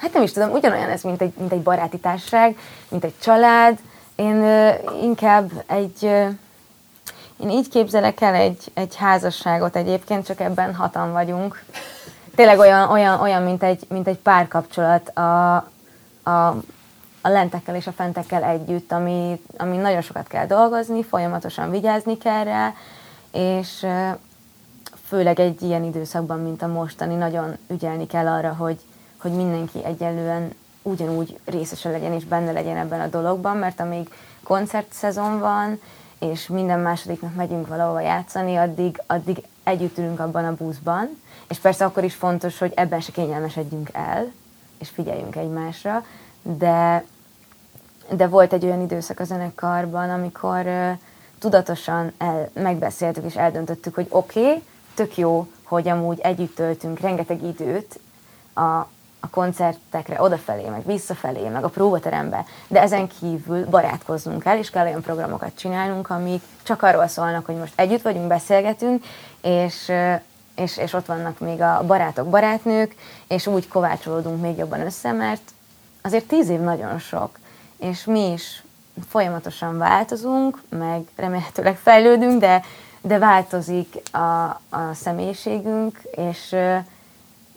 hát 0.00 0.12
nem 0.12 0.22
is 0.22 0.32
tudom, 0.32 0.50
ugyanolyan 0.50 0.90
ez, 0.90 1.02
mint 1.02 1.22
egy, 1.22 1.32
mint 1.38 1.52
egy 1.52 1.62
baráti 1.62 1.98
társaság, 1.98 2.58
mint 2.88 3.04
egy 3.04 3.14
család. 3.18 3.78
Én 4.14 4.44
inkább 5.02 5.50
egy 5.66 6.10
én 7.40 7.50
így 7.50 7.68
képzelek 7.68 8.20
el 8.20 8.34
egy, 8.34 8.70
egy 8.74 8.96
házasságot 8.96 9.76
egyébként, 9.76 10.26
csak 10.26 10.40
ebben 10.40 10.74
hatan 10.74 11.12
vagyunk. 11.12 11.64
Tényleg 12.34 12.58
olyan, 12.58 12.90
olyan, 12.90 13.20
olyan 13.20 13.42
mint, 13.42 13.62
egy, 13.62 13.86
mint 13.88 14.06
egy 14.06 14.18
párkapcsolat 14.18 15.08
a, 15.08 15.54
a, 16.22 16.46
a 17.20 17.28
lentekkel 17.28 17.74
és 17.74 17.86
a 17.86 17.92
fentekkel 17.92 18.42
együtt, 18.42 18.92
ami, 18.92 19.40
ami 19.56 19.76
nagyon 19.76 20.00
sokat 20.00 20.26
kell 20.26 20.46
dolgozni, 20.46 21.02
folyamatosan 21.02 21.70
vigyázni 21.70 22.18
kell 22.18 22.44
rá, 22.44 22.74
és 23.32 23.86
főleg 25.06 25.40
egy 25.40 25.62
ilyen 25.62 25.84
időszakban, 25.84 26.40
mint 26.40 26.62
a 26.62 26.66
mostani, 26.66 27.14
nagyon 27.14 27.56
ügyelni 27.68 28.06
kell 28.06 28.26
arra, 28.26 28.52
hogy, 28.52 28.78
hogy 29.20 29.32
mindenki 29.32 29.84
egyelően 29.84 30.54
ugyanúgy 30.82 31.38
részese 31.44 31.90
legyen 31.90 32.12
és 32.12 32.24
benne 32.24 32.52
legyen 32.52 32.76
ebben 32.76 33.00
a 33.00 33.06
dologban, 33.06 33.56
mert 33.56 33.80
amíg 33.80 34.08
koncertszezon 34.42 35.38
van, 35.38 35.80
és 36.18 36.46
minden 36.46 36.80
második 36.80 37.20
nap 37.20 37.34
megyünk 37.34 37.66
valahova 37.66 38.00
játszani, 38.00 38.56
addig, 38.56 39.02
addig 39.06 39.42
együtt 39.62 39.98
ülünk 39.98 40.20
abban 40.20 40.44
a 40.44 40.54
buszban, 40.54 41.20
és 41.48 41.58
persze 41.58 41.84
akkor 41.84 42.04
is 42.04 42.14
fontos, 42.14 42.58
hogy 42.58 42.72
ebben 42.74 43.00
se 43.00 43.12
kényelmesedjünk 43.12 43.88
el, 43.92 44.32
és 44.78 44.88
figyeljünk 44.88 45.36
egymásra, 45.36 46.04
de, 46.42 47.04
de 48.10 48.26
volt 48.26 48.52
egy 48.52 48.64
olyan 48.64 48.80
időszak 48.80 49.20
a 49.20 49.24
zenekarban, 49.24 50.10
amikor 50.10 50.66
tudatosan 51.38 52.12
el, 52.18 52.50
megbeszéltük 52.52 53.24
és 53.24 53.36
eldöntöttük, 53.36 53.94
hogy 53.94 54.06
oké, 54.08 54.40
okay, 54.40 54.62
tök 54.94 55.16
jó, 55.16 55.46
hogy 55.62 55.88
amúgy 55.88 56.20
együtt 56.20 56.54
töltünk 56.54 56.98
rengeteg 56.98 57.42
időt 57.42 58.00
a, 58.54 58.86
a 59.20 59.28
koncertekre, 59.28 60.22
odafelé, 60.22 60.68
meg 60.68 60.86
visszafelé, 60.86 61.48
meg 61.48 61.64
a 61.64 61.68
próbaterembe, 61.68 62.44
de 62.68 62.80
ezen 62.80 63.08
kívül 63.20 63.66
barátkoznunk 63.66 64.42
kell, 64.42 64.58
és 64.58 64.70
kell 64.70 64.86
olyan 64.86 65.02
programokat 65.02 65.58
csinálnunk, 65.58 66.10
amik 66.10 66.42
csak 66.62 66.82
arról 66.82 67.06
szólnak, 67.06 67.46
hogy 67.46 67.56
most 67.56 67.72
együtt 67.76 68.02
vagyunk, 68.02 68.26
beszélgetünk, 68.26 69.04
és, 69.40 69.92
és, 70.54 70.76
és 70.76 70.92
ott 70.92 71.06
vannak 71.06 71.38
még 71.38 71.60
a 71.60 71.84
barátok, 71.86 72.28
barátnők, 72.28 72.94
és 73.28 73.46
úgy 73.46 73.68
kovácsolódunk 73.68 74.40
még 74.40 74.56
jobban 74.56 74.80
össze, 74.80 75.12
mert 75.12 75.42
azért 76.02 76.24
tíz 76.24 76.48
év 76.48 76.60
nagyon 76.60 76.98
sok, 76.98 77.38
és 77.78 78.04
mi 78.04 78.32
is 78.32 78.62
folyamatosan 79.08 79.78
változunk, 79.78 80.62
meg 80.68 81.00
remélhetőleg 81.16 81.76
fejlődünk, 81.76 82.40
de, 82.40 82.62
de 83.00 83.18
változik 83.18 83.94
a, 84.12 84.44
a 84.76 84.94
személyiségünk, 84.94 86.00
és, 86.10 86.54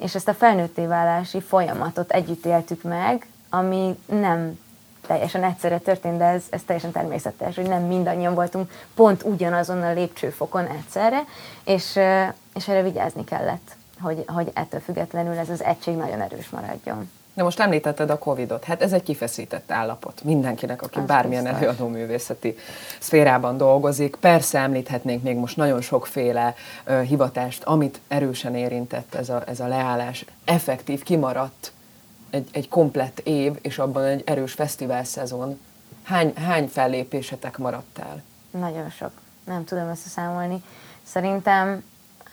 és 0.04 0.16
ezt 0.16 0.28
a 0.28 0.34
felnőtté 0.34 0.86
válási 0.86 1.42
folyamatot 1.42 2.12
együtt 2.12 2.46
éltük 2.46 2.82
meg, 2.82 3.28
ami 3.50 4.00
nem 4.06 4.60
teljesen 5.08 5.44
egyszerre 5.44 5.78
történt, 5.78 6.18
de 6.18 6.26
ez, 6.26 6.44
ez 6.50 6.62
teljesen 6.66 6.92
természetes, 6.92 7.56
hogy 7.56 7.68
nem 7.68 7.84
mindannyian 7.84 8.34
voltunk 8.34 8.72
pont 8.96 9.24
ugyanazon 9.24 9.84
a 9.84 9.94
lépcsőfokon 9.94 10.66
egyszerre, 10.66 11.24
és, 11.64 12.00
és 12.54 12.68
erre 12.68 12.82
vigyázni 12.82 13.24
kellett, 13.24 13.76
hogy, 14.02 14.24
hogy 14.28 14.52
ettől 14.54 14.80
függetlenül 14.80 15.38
ez 15.38 15.50
az 15.50 15.64
egység 15.64 15.96
nagyon 15.96 16.22
erős 16.22 16.50
maradjon. 16.50 17.10
De 17.34 17.44
most 17.44 17.60
említetted 17.60 18.10
a 18.10 18.18
Covid-ot. 18.18 18.64
Hát 18.64 18.82
ez 18.82 18.94
egy 18.94 19.04
kifeszített 19.04 19.72
állapot 19.72 20.24
mindenkinek, 20.24 20.82
aki 20.82 21.00
az 21.00 21.06
bármilyen 21.06 21.44
biztos. 21.44 21.62
előadó 21.62 21.88
művészeti 21.88 22.58
szférában 23.00 23.58
dolgozik. 23.58 24.16
Persze 24.16 24.60
említhetnénk 24.60 25.24
még 25.24 25.36
most 25.36 25.58
nagyon 25.58 25.82
sokféle 25.82 26.56
uh, 26.88 27.02
hivatást, 27.02 27.64
amit 27.64 28.00
erősen 28.08 28.56
érintett 28.56 29.14
ez 29.16 29.30
a, 29.30 29.44
ez 29.48 29.60
a 29.60 29.68
leállás. 29.68 30.26
Effektív, 30.46 31.04
kimaradt 31.04 31.72
egy, 32.30 32.50
egy 32.52 32.70
komplett 32.70 33.20
év, 33.20 33.54
és 33.62 33.80
abban 33.80 34.04
egy 34.04 34.24
erős 34.26 34.54
fesztivál 34.54 35.04
szezon. 35.04 35.60
Hány, 36.04 36.34
hány 36.36 36.68
fellépésetek 36.68 37.58
maradt 37.58 38.00
el? 38.00 38.24
Nagyon 38.52 38.90
sok. 38.90 39.12
Nem 39.46 39.64
tudom 39.64 39.90
összeszámolni. 39.90 40.64
Szerintem 41.04 41.84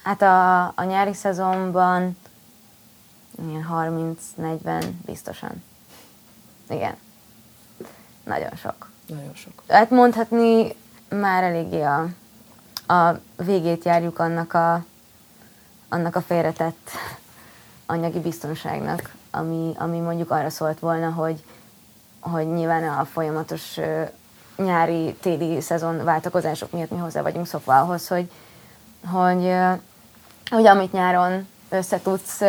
hát 0.02 0.22
a, 0.22 0.62
a 0.66 0.84
nyári 0.84 1.14
szezonban 1.14 2.16
ilyen 3.48 3.66
30-40 4.38 4.84
biztosan. 5.04 5.62
Igen. 6.68 6.96
Nagyon 8.24 8.56
sok. 8.56 8.90
Nagyon 9.06 9.34
sok. 9.34 9.62
Hát 9.68 9.90
mondhatni 9.90 10.74
már 11.08 11.42
eléggé 11.42 11.82
a, 11.82 12.06
a 12.94 13.20
végét 13.36 13.84
járjuk 13.84 14.18
annak 14.18 14.54
a, 14.54 14.84
annak 15.88 16.16
a 16.16 16.20
félretett 16.20 16.90
anyagi 17.86 18.20
biztonságnak, 18.20 19.14
ami, 19.30 19.72
ami 19.76 19.98
mondjuk 19.98 20.30
arra 20.30 20.50
szólt 20.50 20.78
volna, 20.78 21.10
hogy, 21.10 21.44
hogy 22.20 22.52
nyilván 22.52 22.98
a 22.98 23.04
folyamatos 23.04 23.78
nyári, 24.56 25.14
téli 25.14 25.60
szezon 25.60 26.04
váltakozások 26.04 26.70
miatt 26.70 26.90
mi 26.90 26.98
hozzá 26.98 27.22
vagyunk 27.22 27.46
szokva 27.46 27.80
ahhoz, 27.80 28.08
hogy, 28.08 28.30
hogy, 29.06 29.54
hogy 30.50 30.66
amit 30.66 30.92
nyáron 30.92 31.48
össze 31.68 32.00
tudsz 32.00 32.40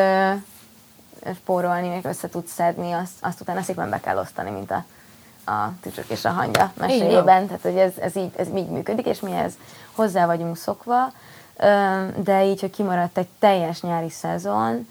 spórolni, 1.36 1.88
még 1.88 2.06
össze 2.06 2.30
tudsz 2.30 2.54
szedni, 2.54 2.92
azt, 2.92 3.12
azt 3.20 3.42
utána 3.42 3.62
szépen 3.62 3.90
be 3.90 4.00
kell 4.00 4.18
osztani, 4.18 4.50
mint 4.50 4.72
a, 4.72 4.86
a 5.52 5.72
tücsök 5.82 6.10
és 6.10 6.26
a 6.26 6.30
hangya 6.30 6.72
meséjében. 6.78 7.46
Tehát, 7.46 7.62
hogy 7.62 7.78
ez, 7.78 7.92
ez, 7.98 8.16
így, 8.16 8.32
ez 8.36 8.48
így 8.56 8.70
működik, 8.70 9.06
és 9.06 9.20
mi 9.20 9.32
ez 9.32 9.54
hozzá 9.96 10.26
vagyunk 10.26 10.58
szokva. 10.58 11.12
De 12.16 12.46
így, 12.46 12.60
hogy 12.60 12.70
kimaradt 12.70 13.18
egy 13.18 13.28
teljes 13.40 13.82
nyári 13.82 14.10
szezon, 14.10 14.88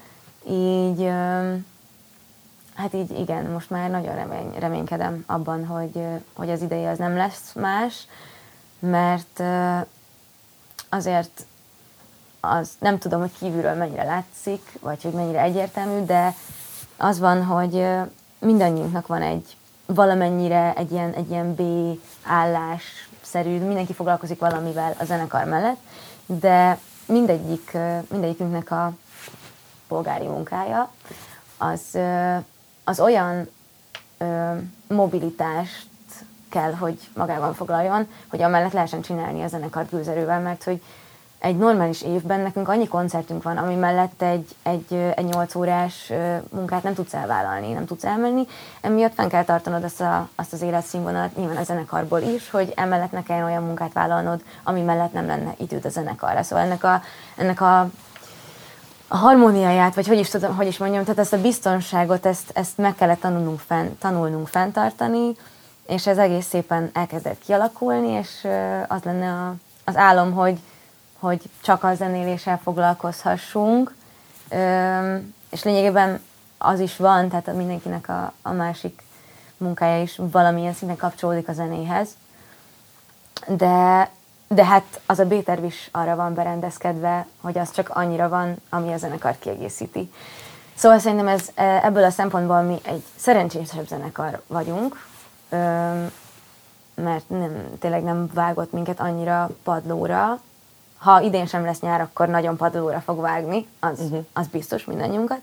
így 0.49 1.11
hát 2.75 2.93
így 2.93 3.19
igen, 3.19 3.45
most 3.45 3.69
már 3.69 3.89
nagyon 3.89 4.15
remény, 4.15 4.53
reménykedem 4.59 5.23
abban, 5.27 5.65
hogy, 5.65 6.01
hogy 6.33 6.49
az 6.49 6.61
ideje 6.61 6.89
az 6.89 6.97
nem 6.97 7.15
lesz 7.15 7.53
más, 7.53 8.07
mert 8.79 9.43
azért 10.89 11.45
az 12.41 12.69
nem 12.79 12.97
tudom, 12.97 13.19
hogy 13.19 13.31
kívülről 13.39 13.73
mennyire 13.73 14.03
látszik, 14.03 14.77
vagy 14.79 15.03
hogy 15.03 15.11
mennyire 15.11 15.41
egyértelmű, 15.41 16.05
de 16.05 16.35
az 16.97 17.19
van, 17.19 17.43
hogy 17.43 17.85
mindannyiunknak 18.39 19.07
van 19.07 19.21
egy 19.21 19.55
valamennyire 19.85 20.73
egy 20.75 20.91
ilyen, 20.91 21.13
egy 21.13 21.29
ilyen 21.29 21.55
B 21.55 21.61
állás 22.23 22.83
szerű, 23.21 23.57
mindenki 23.59 23.93
foglalkozik 23.93 24.39
valamivel 24.39 24.95
a 24.99 25.03
zenekar 25.03 25.45
mellett, 25.45 25.79
de 26.25 26.77
mindegyik, 27.05 27.77
mindegyikünknek 28.09 28.71
a 28.71 28.91
polgári 29.87 30.27
munkája 30.27 30.91
az, 31.57 31.97
az 32.83 32.99
olyan 32.99 33.49
mobilitást 34.87 35.87
kell, 36.49 36.73
hogy 36.73 37.09
magában 37.13 37.53
foglaljon, 37.53 38.07
hogy 38.27 38.41
amellett 38.41 38.71
lehessen 38.71 39.01
csinálni 39.01 39.43
a 39.43 39.47
zenekart 39.47 39.89
gőzerővel, 39.89 40.39
mert 40.39 40.63
hogy 40.63 40.81
egy 41.41 41.57
normális 41.57 42.01
évben 42.01 42.39
nekünk 42.39 42.67
annyi 42.67 42.87
koncertünk 42.87 43.43
van, 43.43 43.57
ami 43.57 43.75
mellett 43.75 44.21
egy, 44.21 44.55
egy, 44.63 44.93
egy 45.15 45.25
8 45.25 45.55
órás 45.55 46.11
munkát 46.49 46.83
nem 46.83 46.93
tudsz 46.93 47.13
elvállalni, 47.13 47.71
nem 47.71 47.85
tudsz 47.85 48.03
elmenni. 48.03 48.47
Emiatt 48.81 49.13
fenn 49.13 49.27
kell 49.27 49.43
tartanod 49.43 49.83
azt, 49.83 50.01
a, 50.01 50.29
azt 50.35 50.53
az 50.53 50.61
életszínvonalat 50.61 51.35
nyilván 51.35 51.57
a 51.57 51.63
zenekarból 51.63 52.19
is, 52.19 52.49
hogy 52.49 52.73
emellett 52.75 53.11
ne 53.11 53.23
kelljen 53.23 53.45
olyan 53.45 53.63
munkát 53.63 53.93
vállalnod, 53.93 54.41
ami 54.63 54.81
mellett 54.81 55.13
nem 55.13 55.25
lenne 55.25 55.53
időd 55.57 55.85
a 55.85 55.89
zenekarra. 55.89 56.43
Szóval 56.43 56.65
ennek 56.65 56.83
a, 56.83 57.01
ennek 57.37 57.61
a 57.61 57.89
a 59.13 59.17
harmóniáját, 59.17 59.95
vagy 59.95 60.07
hogy 60.07 60.19
is 60.19 60.29
tudom, 60.29 60.55
hogy 60.55 60.67
is 60.67 60.77
mondjam, 60.77 61.03
tehát 61.03 61.19
ezt 61.19 61.33
a 61.33 61.41
biztonságot, 61.41 62.25
ezt, 62.25 62.51
ezt 62.53 62.77
meg 62.77 62.95
kellett 62.95 63.19
tanulnunk, 63.19 63.59
fenn, 63.59 63.87
tanulnunk 63.99 64.47
fenntartani, 64.47 65.35
és 65.87 66.07
ez 66.07 66.17
egész 66.17 66.47
szépen 66.47 66.89
elkezdett 66.93 67.39
kialakulni, 67.45 68.07
és 68.07 68.47
az 68.87 69.03
lenne 69.03 69.31
a, 69.31 69.53
az 69.85 69.95
álom, 69.95 70.31
hogy, 70.31 70.59
hogy 71.21 71.49
csak 71.61 71.83
a 71.83 71.95
zenéléssel 71.95 72.59
foglalkozhassunk, 72.63 73.95
és 75.49 75.63
lényegében 75.63 76.21
az 76.57 76.79
is 76.79 76.97
van, 76.97 77.29
tehát 77.29 77.53
mindenkinek 77.53 78.09
a, 78.09 78.33
a 78.41 78.51
másik 78.51 79.03
munkája 79.57 80.01
is 80.01 80.15
valamilyen 80.17 80.73
szinten 80.73 80.97
kapcsolódik 80.97 81.47
a 81.47 81.53
zenéhez, 81.53 82.09
de, 83.47 84.09
de 84.47 84.65
hát 84.65 84.99
az 85.05 85.19
a 85.19 85.25
B-terv 85.25 85.63
is 85.63 85.89
arra 85.91 86.15
van 86.15 86.33
berendezkedve, 86.33 87.27
hogy 87.41 87.57
az 87.57 87.71
csak 87.71 87.89
annyira 87.89 88.29
van, 88.29 88.55
ami 88.69 88.93
a 88.93 88.97
zenekar 88.97 89.35
kiegészíti. 89.39 90.11
Szóval 90.75 90.99
szerintem 90.99 91.27
ez, 91.27 91.49
e, 91.55 91.79
ebből 91.83 92.03
a 92.03 92.09
szempontból 92.09 92.61
mi 92.61 92.79
egy 92.83 93.03
szerencsésebb 93.15 93.87
zenekar 93.87 94.41
vagyunk, 94.47 95.05
mert 96.95 97.29
nem, 97.29 97.77
tényleg 97.79 98.03
nem 98.03 98.29
vágott 98.33 98.71
minket 98.71 98.99
annyira 98.99 99.49
padlóra, 99.63 100.39
ha 101.01 101.21
idén 101.21 101.45
sem 101.45 101.65
lesz 101.65 101.79
nyár, 101.79 102.01
akkor 102.01 102.27
nagyon 102.27 102.57
padlóra 102.57 102.99
fog 102.99 103.19
vágni, 103.19 103.67
az, 103.79 103.99
uh-huh. 103.99 104.25
az 104.33 104.47
biztos 104.47 104.85
mindannyiunkat. 104.85 105.39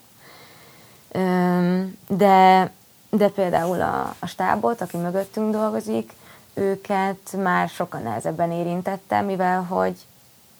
De, 2.09 2.71
de 3.11 3.29
például 3.29 3.81
a, 3.81 4.15
a 4.19 4.27
stábot, 4.27 4.81
aki 4.81 4.97
mögöttünk 4.97 5.53
dolgozik, 5.53 6.13
őket 6.55 7.37
már 7.43 7.69
sokkal 7.69 8.01
nehezebben 8.01 8.53
érintette, 8.53 9.21
mivel 9.21 9.63
hogy, 9.63 9.97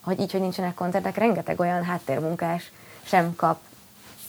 hogy 0.03 0.19
így, 0.19 0.31
hogy 0.31 0.41
nincsenek 0.41 0.73
koncertek, 0.73 1.17
rengeteg 1.17 1.59
olyan 1.59 1.83
háttérmunkás 1.83 2.71
sem 3.03 3.35
kap 3.35 3.57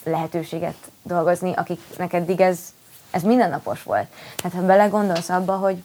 lehetőséget 0.04 0.76
dolgozni, 1.02 1.52
akiknek 1.54 2.12
eddig 2.12 2.40
ez, 2.40 2.58
ez 3.10 3.22
mindennapos 3.22 3.82
volt. 3.82 4.06
Tehát 4.36 4.56
ha 4.56 4.66
belegondolsz 4.66 5.28
abba, 5.28 5.56
hogy 5.56 5.82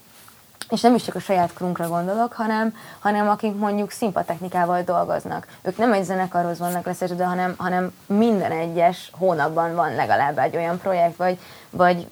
és 0.69 0.81
nem 0.81 0.95
is 0.95 1.03
csak 1.03 1.15
a 1.15 1.19
saját 1.19 1.53
krunkra 1.53 1.87
gondolok, 1.87 2.33
hanem, 2.33 2.75
hanem 2.99 3.29
akik 3.29 3.55
mondjuk 3.55 3.91
szimpatechnikával 3.91 4.81
dolgoznak. 4.81 5.47
Ők 5.61 5.77
nem 5.77 5.93
egy 5.93 6.03
zenekarhoz 6.03 6.59
vannak 6.59 6.85
leszerződve, 6.85 7.25
hanem, 7.25 7.53
hanem 7.57 7.93
minden 8.05 8.51
egyes 8.51 9.11
hónapban 9.17 9.75
van 9.75 9.95
legalább 9.95 10.37
egy 10.37 10.55
olyan 10.55 10.79
projekt, 10.79 11.15
vagy, 11.17 11.37
vagy 11.69 12.07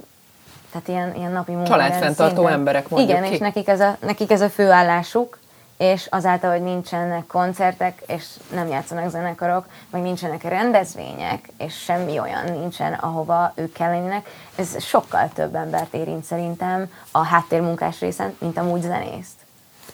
tehát 0.71 0.87
ilyen, 0.87 1.15
ilyen 1.15 1.31
napi 1.31 1.51
munka. 1.51 1.69
Családfenntartó 1.69 2.47
emberek 2.47 2.89
mondjuk 2.89 3.11
Igen, 3.11 3.29
ki. 3.29 3.33
és 3.33 3.39
nekik 3.39 3.67
ez, 3.67 3.79
a, 3.79 3.97
nekik 3.99 4.31
ez 4.31 4.41
a 4.41 4.49
főállásuk, 4.49 5.39
és 5.77 6.07
azáltal, 6.09 6.51
hogy 6.51 6.61
nincsenek 6.61 7.25
koncertek, 7.27 8.03
és 8.07 8.25
nem 8.51 8.67
játszanak 8.67 9.09
zenekarok, 9.09 9.65
meg 9.89 10.01
nincsenek 10.01 10.43
rendezvények, 10.43 11.49
és 11.57 11.83
semmi 11.83 12.19
olyan 12.19 12.43
nincsen, 12.51 12.93
ahova 12.93 13.51
ők 13.55 13.73
kellenének, 13.73 14.29
ez 14.55 14.83
sokkal 14.83 15.29
több 15.33 15.55
embert 15.55 15.93
érint 15.93 16.23
szerintem 16.23 16.91
a 17.11 17.23
háttérmunkás 17.23 17.99
részen, 17.99 18.35
mint 18.39 18.57
amúgy 18.57 18.81
zenészt. 18.81 19.35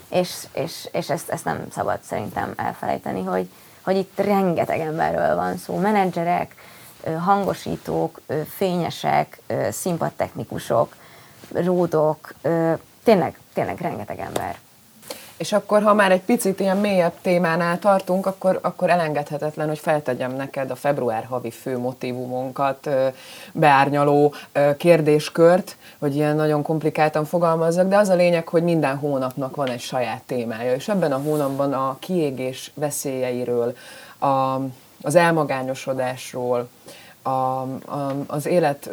És, 0.10 0.48
és, 0.54 0.89
és 0.92 1.10
ezt, 1.10 1.30
ezt 1.30 1.46
nem 1.46 1.65
szabad 1.72 2.00
szerintem 2.02 2.54
elfelejteni, 2.56 3.24
hogy, 3.24 3.50
hogy 3.82 3.96
itt 3.96 4.20
rengeteg 4.20 4.80
emberről 4.80 5.36
van 5.36 5.58
szó, 5.58 5.76
menedzserek, 5.76 6.56
hangosítók, 7.20 8.22
fényesek, 8.56 9.39
színpadtechnikusok, 9.70 10.96
ródok, 11.52 12.34
tényleg, 13.04 13.39
tényleg 13.54 13.80
rengeteg 13.82 14.20
ember. 14.20 14.58
És 15.39 15.54
akkor, 15.54 15.82
ha 15.84 15.93
már 15.93 16.12
egy 16.12 16.21
picit 16.21 16.60
ilyen 16.60 16.78
mélyebb 16.78 17.13
témánál 17.21 17.80
tartunk, 17.80 18.25
akkor, 18.25 18.60
akkor 18.62 18.89
elengedhetetlen, 18.89 19.67
hogy 19.67 19.80
feltegyem 19.80 20.36
neked 20.36 20.71
a 20.71 20.75
február 20.75 21.23
havi 21.23 21.52
fő 21.52 21.78
motivumunkat 21.78 22.89
beárnyaló 23.52 24.34
kérdéskört, 24.78 25.78
hogy 25.99 26.15
ilyen 26.15 26.36
nagyon 26.36 26.62
komplikáltan 26.62 27.25
fogalmazzak, 27.25 27.88
de 27.88 27.97
az 27.97 28.10
a 28.10 28.15
lényeg, 28.15 28.47
hogy 28.47 28.63
minden 28.63 28.97
hónapnak 28.97 29.56
van 29.56 29.69
egy 29.69 29.80
saját 29.80 30.21
témája, 30.23 30.73
és 30.73 30.88
ebben 30.88 31.12
a 31.12 31.21
hónapban 31.21 31.73
a 31.73 31.97
kiégés 31.99 32.71
veszélyeiről, 32.73 33.75
a, 34.19 34.60
az 35.02 35.15
elmagányosodásról, 35.15 36.67
a, 37.21 37.30
a, 37.30 38.15
az 38.28 38.45
élet 38.45 38.89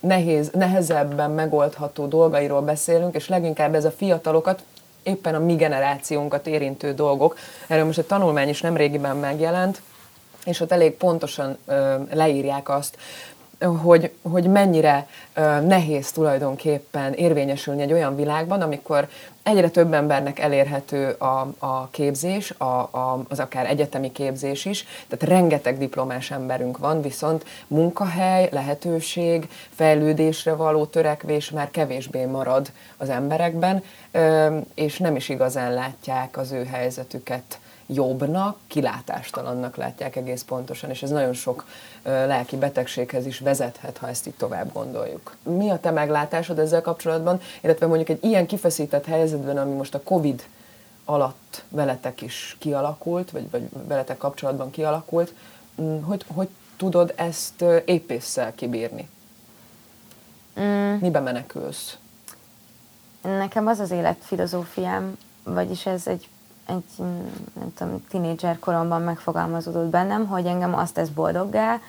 nehéz, 0.00 0.50
nehezebben 0.50 1.30
megoldható 1.30 2.06
dolgairól 2.06 2.62
beszélünk, 2.62 3.14
és 3.14 3.28
leginkább 3.28 3.74
ez 3.74 3.84
a 3.84 3.90
fiatalokat, 3.90 4.62
éppen 5.08 5.34
a 5.34 5.38
mi 5.38 5.54
generációnkat 5.54 6.46
érintő 6.46 6.94
dolgok. 6.94 7.36
Erről 7.66 7.84
most 7.84 7.98
a 7.98 8.06
tanulmány 8.06 8.48
is 8.48 8.60
nem 8.60 8.76
régiben 8.76 9.16
megjelent, 9.16 9.82
és 10.44 10.60
ott 10.60 10.72
elég 10.72 10.92
pontosan 10.92 11.58
ö, 11.66 11.94
leírják 12.12 12.68
azt, 12.68 12.96
hogy, 13.66 14.12
hogy 14.22 14.44
mennyire 14.44 15.06
ö, 15.34 15.60
nehéz 15.60 16.10
tulajdonképpen 16.10 17.12
érvényesülni 17.12 17.82
egy 17.82 17.92
olyan 17.92 18.16
világban, 18.16 18.60
amikor 18.60 19.08
egyre 19.42 19.68
több 19.70 19.92
embernek 19.92 20.38
elérhető 20.38 21.10
a, 21.10 21.48
a 21.58 21.88
képzés, 21.90 22.50
a, 22.50 22.64
a, 22.64 23.24
az 23.28 23.40
akár 23.40 23.66
egyetemi 23.66 24.12
képzés 24.12 24.64
is, 24.64 24.86
tehát 25.08 25.34
rengeteg 25.38 25.78
diplomás 25.78 26.30
emberünk 26.30 26.78
van, 26.78 27.02
viszont 27.02 27.44
munkahely, 27.66 28.48
lehetőség, 28.52 29.48
fejlődésre 29.74 30.54
való 30.54 30.84
törekvés 30.84 31.50
már 31.50 31.70
kevésbé 31.70 32.24
marad 32.24 32.72
az 32.96 33.08
emberekben, 33.08 33.82
és 34.74 34.98
nem 34.98 35.16
is 35.16 35.28
igazán 35.28 35.74
látják 35.74 36.36
az 36.36 36.52
ő 36.52 36.64
helyzetüket 36.64 37.58
jobbnak, 37.90 38.56
kilátástalannak 38.66 39.76
látják 39.76 40.16
egész 40.16 40.42
pontosan, 40.42 40.90
és 40.90 41.02
ez 41.02 41.10
nagyon 41.10 41.32
sok 41.32 41.64
lelki 42.02 42.56
betegséghez 42.56 43.26
is 43.26 43.38
vezethet, 43.38 43.98
ha 43.98 44.08
ezt 44.08 44.26
így 44.26 44.34
tovább 44.34 44.72
gondoljuk. 44.72 45.36
Mi 45.42 45.70
a 45.70 45.80
te 45.80 45.90
meglátásod 45.90 46.58
ezzel 46.58 46.82
kapcsolatban, 46.82 47.40
illetve 47.60 47.86
mondjuk 47.86 48.08
egy 48.08 48.24
ilyen 48.24 48.46
kifeszített 48.46 49.04
helyzetben, 49.04 49.58
ami 49.58 49.74
most 49.74 49.94
a 49.94 50.02
COVID 50.02 50.42
alatt 51.04 51.64
veletek 51.68 52.20
is 52.22 52.56
kialakult, 52.58 53.30
vagy, 53.30 53.50
vagy 53.50 53.68
veletek 53.86 54.16
kapcsolatban 54.16 54.70
kialakult, 54.70 55.34
mm, 55.80 56.02
hogy, 56.02 56.24
hogy 56.34 56.48
tudod 56.76 57.12
ezt 57.16 57.64
épésszel 57.84 58.54
kibírni? 58.54 59.08
Mm. 60.60 60.94
Miben 60.94 61.22
menekülsz? 61.22 61.96
Nekem 63.22 63.66
az 63.66 63.78
az 63.78 63.90
életfilozófiám, 63.90 65.18
vagyis 65.42 65.86
ez 65.86 66.06
egy 66.06 66.28
egy, 66.68 67.04
nem 67.52 67.74
tudom, 67.74 68.04
tinédzser 68.08 68.58
koromban 68.58 69.02
megfogalmazódott 69.02 69.90
bennem, 69.90 70.26
hogy 70.26 70.46
engem 70.46 70.74
azt 70.74 70.94
tesz 70.94 71.08
boldoggá, 71.08 71.80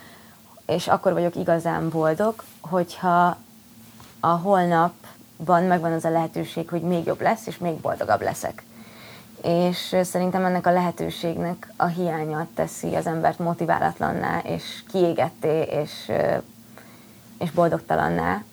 és 0.66 0.88
akkor 0.88 1.14
vagyok 1.14 1.36
igazán 1.36 1.90
boldog, 1.90 2.44
hogyha 2.62 3.38
a 4.20 4.28
holnapban 4.28 5.64
megvan 5.64 5.92
az 5.92 6.06
a 6.06 6.10
lehetőség, 6.10 6.70
hogy 6.70 6.82
még 6.82 7.06
jobb 7.06 7.22
lesz, 7.22 7.48
és 7.48 7.58
még 7.58 7.74
boldogabb 7.74 8.22
leszek. 8.22 8.64
És 9.44 9.96
szerintem 10.04 10.46
ennek 10.46 10.68
a 10.68 10.72
lehetőségnek 10.72 11.74
a 11.76 11.86
hiánya 11.86 12.48
teszi 12.54 12.96
az 12.96 13.08
embert 13.08 13.40
motiválatlanná, 13.40 14.40
és 14.40 14.84
kiégetté, 14.92 15.62
és, 15.62 16.12
és 17.38 17.52
boldogtalanná. 17.52 18.44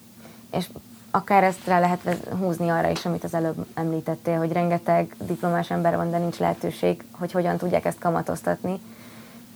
És 0.51 0.69
akár 1.17 1.45
ezt 1.45 1.67
rá 1.67 1.81
lehet 1.81 2.25
húzni 2.39 2.69
arra 2.69 2.91
is, 2.91 3.05
amit 3.05 3.25
az 3.25 3.35
előbb 3.35 3.67
említettél, 3.75 4.39
hogy 4.39 4.53
rengeteg 4.53 5.15
diplomás 5.19 5.71
ember 5.71 5.97
van, 5.97 6.11
de 6.11 6.19
nincs 6.19 6.39
lehetőség, 6.39 7.05
hogy 7.11 7.33
hogyan 7.33 7.57
tudják 7.57 7.85
ezt 7.85 7.99
kamatoztatni. 7.99 8.81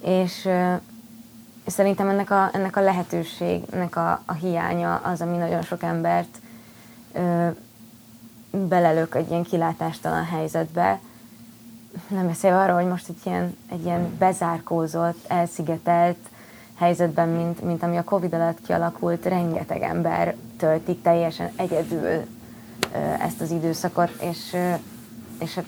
És, 0.04 0.48
és 1.64 1.72
szerintem 1.72 2.08
ennek 2.08 2.30
a, 2.30 2.50
ennek 2.52 2.76
a 2.76 2.80
lehetőségnek 2.80 3.96
a, 3.96 4.22
a 4.26 4.32
hiánya 4.32 4.94
az, 4.94 5.20
ami 5.20 5.36
nagyon 5.36 5.62
sok 5.62 5.82
embert 5.82 6.38
ö, 7.12 7.48
belelök 8.50 9.14
egy 9.14 9.30
ilyen 9.30 9.42
kilátástalan 9.42 10.24
helyzetbe. 10.24 11.00
Nem 12.08 12.26
beszélve 12.26 12.58
arról, 12.58 12.76
hogy 12.76 12.90
most 12.90 13.08
egy 13.08 13.20
ilyen, 13.24 13.56
egy 13.70 13.84
ilyen 13.84 14.16
bezárkózott, 14.18 15.24
elszigetelt, 15.28 16.18
helyzetben, 16.74 17.28
mint, 17.28 17.62
mint 17.62 17.82
ami 17.82 17.96
a 17.96 18.04
Covid 18.04 18.34
alatt 18.34 18.62
kialakult, 18.62 19.24
rengeteg 19.24 19.82
ember 19.82 20.34
töltik 20.60 21.02
teljesen 21.02 21.50
egyedül 21.56 22.24
ezt 23.20 23.40
az 23.40 23.50
időszakot, 23.50 24.10
és, 24.20 24.56
és 25.38 25.54
hát 25.54 25.64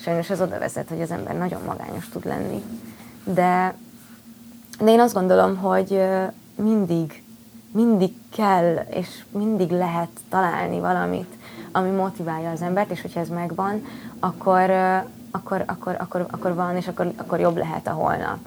sajnos 0.00 0.30
ez 0.30 0.40
oda 0.40 0.58
vezet, 0.58 0.88
hogy 0.88 1.00
az 1.00 1.10
ember 1.10 1.36
nagyon 1.36 1.60
magányos 1.66 2.08
tud 2.08 2.24
lenni. 2.24 2.62
De, 3.24 3.74
de 4.78 4.90
én 4.90 5.00
azt 5.00 5.14
gondolom, 5.14 5.56
hogy 5.56 6.02
mindig, 6.54 7.22
mindig 7.70 8.12
kell, 8.36 8.74
és 8.90 9.24
mindig 9.30 9.70
lehet 9.70 10.10
találni 10.28 10.80
valamit, 10.80 11.34
ami 11.72 11.90
motiválja 11.90 12.50
az 12.50 12.62
embert, 12.62 12.90
és 12.90 13.00
hogyha 13.00 13.20
ez 13.20 13.28
megvan, 13.28 13.84
akkor, 14.18 14.70
akkor, 15.30 15.64
akkor, 15.66 15.96
akkor, 15.98 16.26
akkor 16.30 16.54
van, 16.54 16.76
és 16.76 16.88
akkor, 16.88 17.12
akkor 17.16 17.40
jobb 17.40 17.56
lehet 17.56 17.86
a 17.86 17.92
holnap 17.92 18.38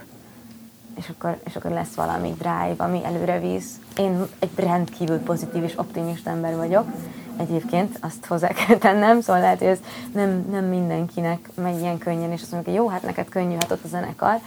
és 0.99 1.09
akkor, 1.09 1.39
és 1.45 1.55
akkor 1.55 1.71
lesz 1.71 1.93
valami 1.95 2.33
drive, 2.38 2.75
ami 2.77 3.01
előre 3.03 3.39
visz. 3.39 3.79
Én 3.97 4.25
egy 4.39 4.49
rendkívül 4.55 5.17
pozitív 5.17 5.63
és 5.63 5.73
optimista 5.77 6.29
ember 6.29 6.55
vagyok, 6.55 6.85
egyébként 7.38 7.97
azt 8.01 8.25
hozzá 8.25 8.47
kell 8.65 8.77
tennem, 8.77 9.21
szóval 9.21 9.41
lehet, 9.41 9.57
hogy 9.57 9.67
ez 9.67 9.79
nem, 10.13 10.45
nem 10.51 10.65
mindenkinek 10.65 11.49
megy 11.53 11.79
ilyen 11.79 11.97
könnyen, 11.97 12.31
és 12.31 12.41
azt 12.41 12.51
mondjuk, 12.51 12.75
hogy 12.75 12.85
jó, 12.85 12.89
hát 12.91 13.03
neked 13.03 13.29
könnyű, 13.29 13.53
hát 13.53 13.71
ott 13.71 13.83
a 13.83 13.88
zenekar. 13.88 14.39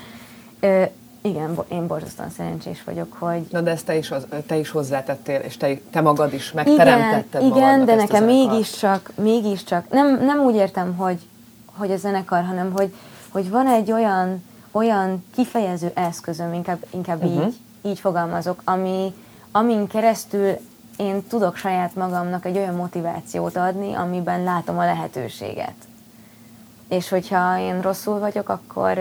Ö, 0.60 0.82
igen, 1.22 1.58
én 1.68 1.86
borzasztóan 1.86 2.30
szerencsés 2.30 2.84
vagyok, 2.84 3.16
hogy... 3.18 3.46
Na 3.50 3.60
de 3.60 3.70
ezt 3.70 3.84
te 3.86 3.96
is, 3.96 4.12
te 4.46 4.56
is 4.56 4.70
hozzátettél, 4.70 5.40
és 5.40 5.56
te, 5.56 5.78
te 5.90 6.00
magad 6.00 6.32
is 6.32 6.52
megteremtetted 6.52 7.42
Igen, 7.42 7.56
igen 7.56 7.84
de 7.84 7.94
nekem 7.94 8.24
mégiscsak, 8.24 9.10
mégiscsak, 9.14 9.90
nem, 9.90 10.24
nem 10.24 10.38
úgy 10.38 10.54
értem, 10.54 10.96
hogy, 10.96 11.18
hogy 11.76 11.90
a 11.90 11.96
zenekar, 11.96 12.44
hanem 12.44 12.72
hogy, 12.72 12.94
hogy 13.28 13.50
van 13.50 13.66
egy 13.66 13.92
olyan 13.92 14.42
olyan 14.72 15.24
kifejező 15.34 15.90
eszközöm, 15.94 16.52
inkább, 16.52 16.84
inkább 16.90 17.24
uh-huh. 17.24 17.46
így, 17.46 17.56
így 17.82 17.98
fogalmazok, 17.98 18.60
ami, 18.64 19.14
amin 19.50 19.86
keresztül 19.86 20.56
én 20.96 21.26
tudok 21.26 21.56
saját 21.56 21.94
magamnak 21.94 22.44
egy 22.44 22.56
olyan 22.56 22.74
motivációt 22.74 23.56
adni, 23.56 23.94
amiben 23.94 24.42
látom 24.42 24.78
a 24.78 24.84
lehetőséget. 24.84 25.74
És 26.88 27.08
hogyha 27.08 27.58
én 27.58 27.80
rosszul 27.80 28.18
vagyok, 28.18 28.48
akkor, 28.48 28.98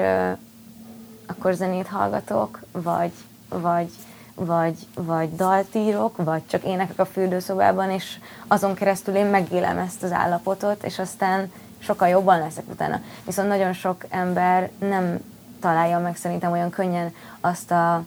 akkor 1.25 1.53
zenét 1.53 1.87
hallgatok, 1.87 2.59
vagy, 2.71 3.11
vagy, 3.49 3.89
vagy, 4.35 4.87
vagy 4.95 5.35
dalt 5.35 5.75
írok, 5.75 6.17
vagy 6.17 6.41
csak 6.47 6.63
énekek 6.63 6.99
a 6.99 7.05
fürdőszobában, 7.05 7.89
és 7.89 8.19
azon 8.47 8.73
keresztül 8.73 9.15
én 9.15 9.25
megélem 9.25 9.77
ezt 9.77 10.03
az 10.03 10.11
állapotot, 10.11 10.83
és 10.83 10.99
aztán 10.99 11.51
sokkal 11.79 12.07
jobban 12.07 12.39
leszek 12.39 12.69
utána. 12.69 13.01
Viszont 13.25 13.47
nagyon 13.47 13.73
sok 13.73 14.05
ember 14.09 14.69
nem 14.79 15.19
találja 15.61 15.99
meg 15.99 16.15
szerintem 16.15 16.51
olyan 16.51 16.69
könnyen 16.69 17.13
azt 17.39 17.71
a, 17.71 18.03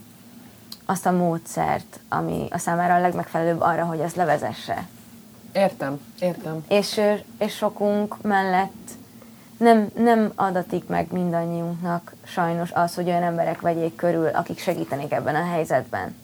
azt 0.85 1.07
a 1.07 1.13
módszert, 1.13 2.01
ami 2.09 2.47
a 2.51 2.59
számára 2.59 2.95
a 2.95 3.01
legmegfelelőbb 3.01 3.61
arra, 3.61 3.85
hogy 3.85 4.01
ezt 4.01 4.17
levezesse. 4.17 4.87
Értem, 5.53 6.01
értem. 6.21 6.65
És, 6.69 7.01
és 7.39 7.55
sokunk 7.57 8.23
mellett 8.23 8.91
nem, 9.57 9.91
nem 9.97 10.33
adatik 10.35 10.87
meg 10.87 11.13
mindannyiunknak 11.13 12.15
sajnos 12.25 12.71
az, 12.73 12.95
hogy 12.95 13.09
olyan 13.09 13.23
emberek 13.23 13.61
vegyék 13.61 13.97
körül, 13.97 14.27
akik 14.27 14.59
segítenék 14.59 15.13
ebben 15.13 15.35
a 15.35 15.45
helyzetben. 15.45 16.15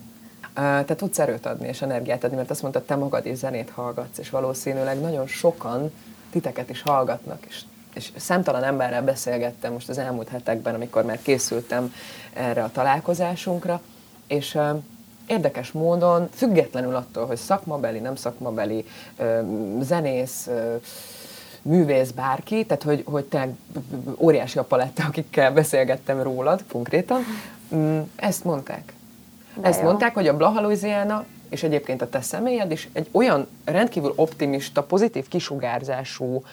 Te 0.55 0.95
tudsz 0.97 1.19
erőt 1.19 1.47
adni 1.47 1.69
és 1.69 1.83
energiát 1.83 2.25
adni, 2.25 2.37
mert 2.37 2.51
azt 2.51 2.63
mondtad, 2.63 2.83
te 2.83 2.97
magad 2.97 3.27
is 3.27 3.37
zenét 3.37 3.71
hallgatsz, 3.71 4.19
és 4.19 4.31
valószínűleg 4.31 5.01
nagyon 5.01 5.27
sokan 5.27 5.93
titeket 6.31 6.71
is 6.71 6.83
hallgatnak, 6.83 7.47
és 7.49 7.61
és 7.95 8.13
számtalan 8.17 8.65
emberrel 8.65 9.03
beszélgettem 9.03 9.73
most 9.73 9.89
az 9.89 9.99
elmúlt 9.99 10.29
hetekben, 10.29 10.75
amikor 10.75 11.05
már 11.05 11.19
készültem 11.23 11.95
erre 12.33 12.63
a 12.63 12.71
találkozásunkra, 12.73 13.81
és 14.27 14.59
érdekes 15.27 15.73
módon, 15.73 16.29
függetlenül 16.35 16.95
attól, 16.95 17.27
hogy 17.27 17.37
szakmabeli, 17.37 17.99
nem 17.99 18.17
szakmabeli, 18.17 18.85
zenész, 19.81 20.49
művész, 21.63 22.11
bárki, 22.11 22.67
tehát 22.67 22.83
hogy, 22.83 23.03
hogy 23.07 23.25
te 23.25 23.49
óriási 24.17 24.59
a 24.59 24.65
paletta, 24.65 25.05
akikkel 25.05 25.53
beszélgettem 25.53 26.23
rólad 26.23 26.65
konkrétan, 26.73 27.21
um, 27.69 28.11
ezt 28.17 28.45
mondták. 28.45 28.93
De 29.55 29.69
ezt 29.69 29.79
jó. 29.79 29.85
mondták, 29.85 30.15
hogy 30.15 30.29
a 30.29 30.37
Blaha 30.37 30.61
Louisiana 30.61 31.25
és 31.51 31.63
egyébként 31.63 32.03
a 32.03 32.09
te 32.09 32.21
személyed 32.21 32.71
is 32.71 32.89
egy 32.93 33.09
olyan 33.11 33.47
rendkívül 33.65 34.13
optimista, 34.17 34.83
pozitív 34.83 35.29
kisugárzású 35.29 36.45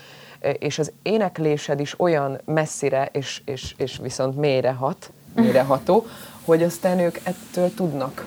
és 0.59 0.79
az 0.79 0.91
éneklésed 1.01 1.79
is 1.79 1.99
olyan 1.99 2.41
messzire 2.45 3.09
és, 3.11 3.41
és, 3.45 3.73
és 3.77 3.97
viszont 4.01 4.37
mélyre 4.37 4.71
hat, 4.71 5.11
mélyre 5.35 5.61
ható, 5.61 6.05
hogy 6.45 6.63
aztán 6.63 6.99
ők 6.99 7.17
ettől 7.23 7.73
tudnak 7.73 8.25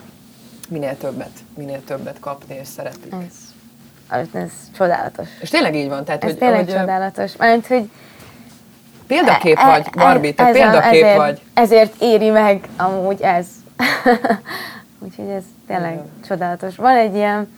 minél 0.69 0.97
többet, 0.97 1.31
minél 1.53 1.83
többet 1.83 2.19
kapni, 2.19 2.55
és 2.61 2.67
szeretik. 2.67 3.13
Ez, 4.09 4.27
ez 4.33 4.51
csodálatos. 4.77 5.27
És 5.41 5.49
tényleg 5.49 5.75
így 5.75 5.89
van? 5.89 6.05
Tehát, 6.05 6.23
ez 6.23 6.29
hogy, 6.29 6.39
tényleg 6.39 6.65
hogy, 6.65 6.75
csodálatos. 6.75 7.35
Mert, 7.35 7.67
hogy 7.67 7.89
Példakép 9.07 9.57
e, 9.57 9.65
vagy, 9.65 9.89
Barbie, 9.95 10.33
te 10.33 10.51
példakép 10.51 11.03
ezért, 11.03 11.17
vagy. 11.17 11.41
Ezért 11.53 12.01
éri 12.01 12.29
meg 12.29 12.67
amúgy 12.77 13.21
ez. 13.21 13.47
Úgyhogy 15.03 15.29
ez 15.29 15.43
tényleg 15.67 15.93
Igen. 15.93 16.09
csodálatos. 16.27 16.75
Van 16.75 16.95
egy 16.95 17.15
ilyen 17.15 17.57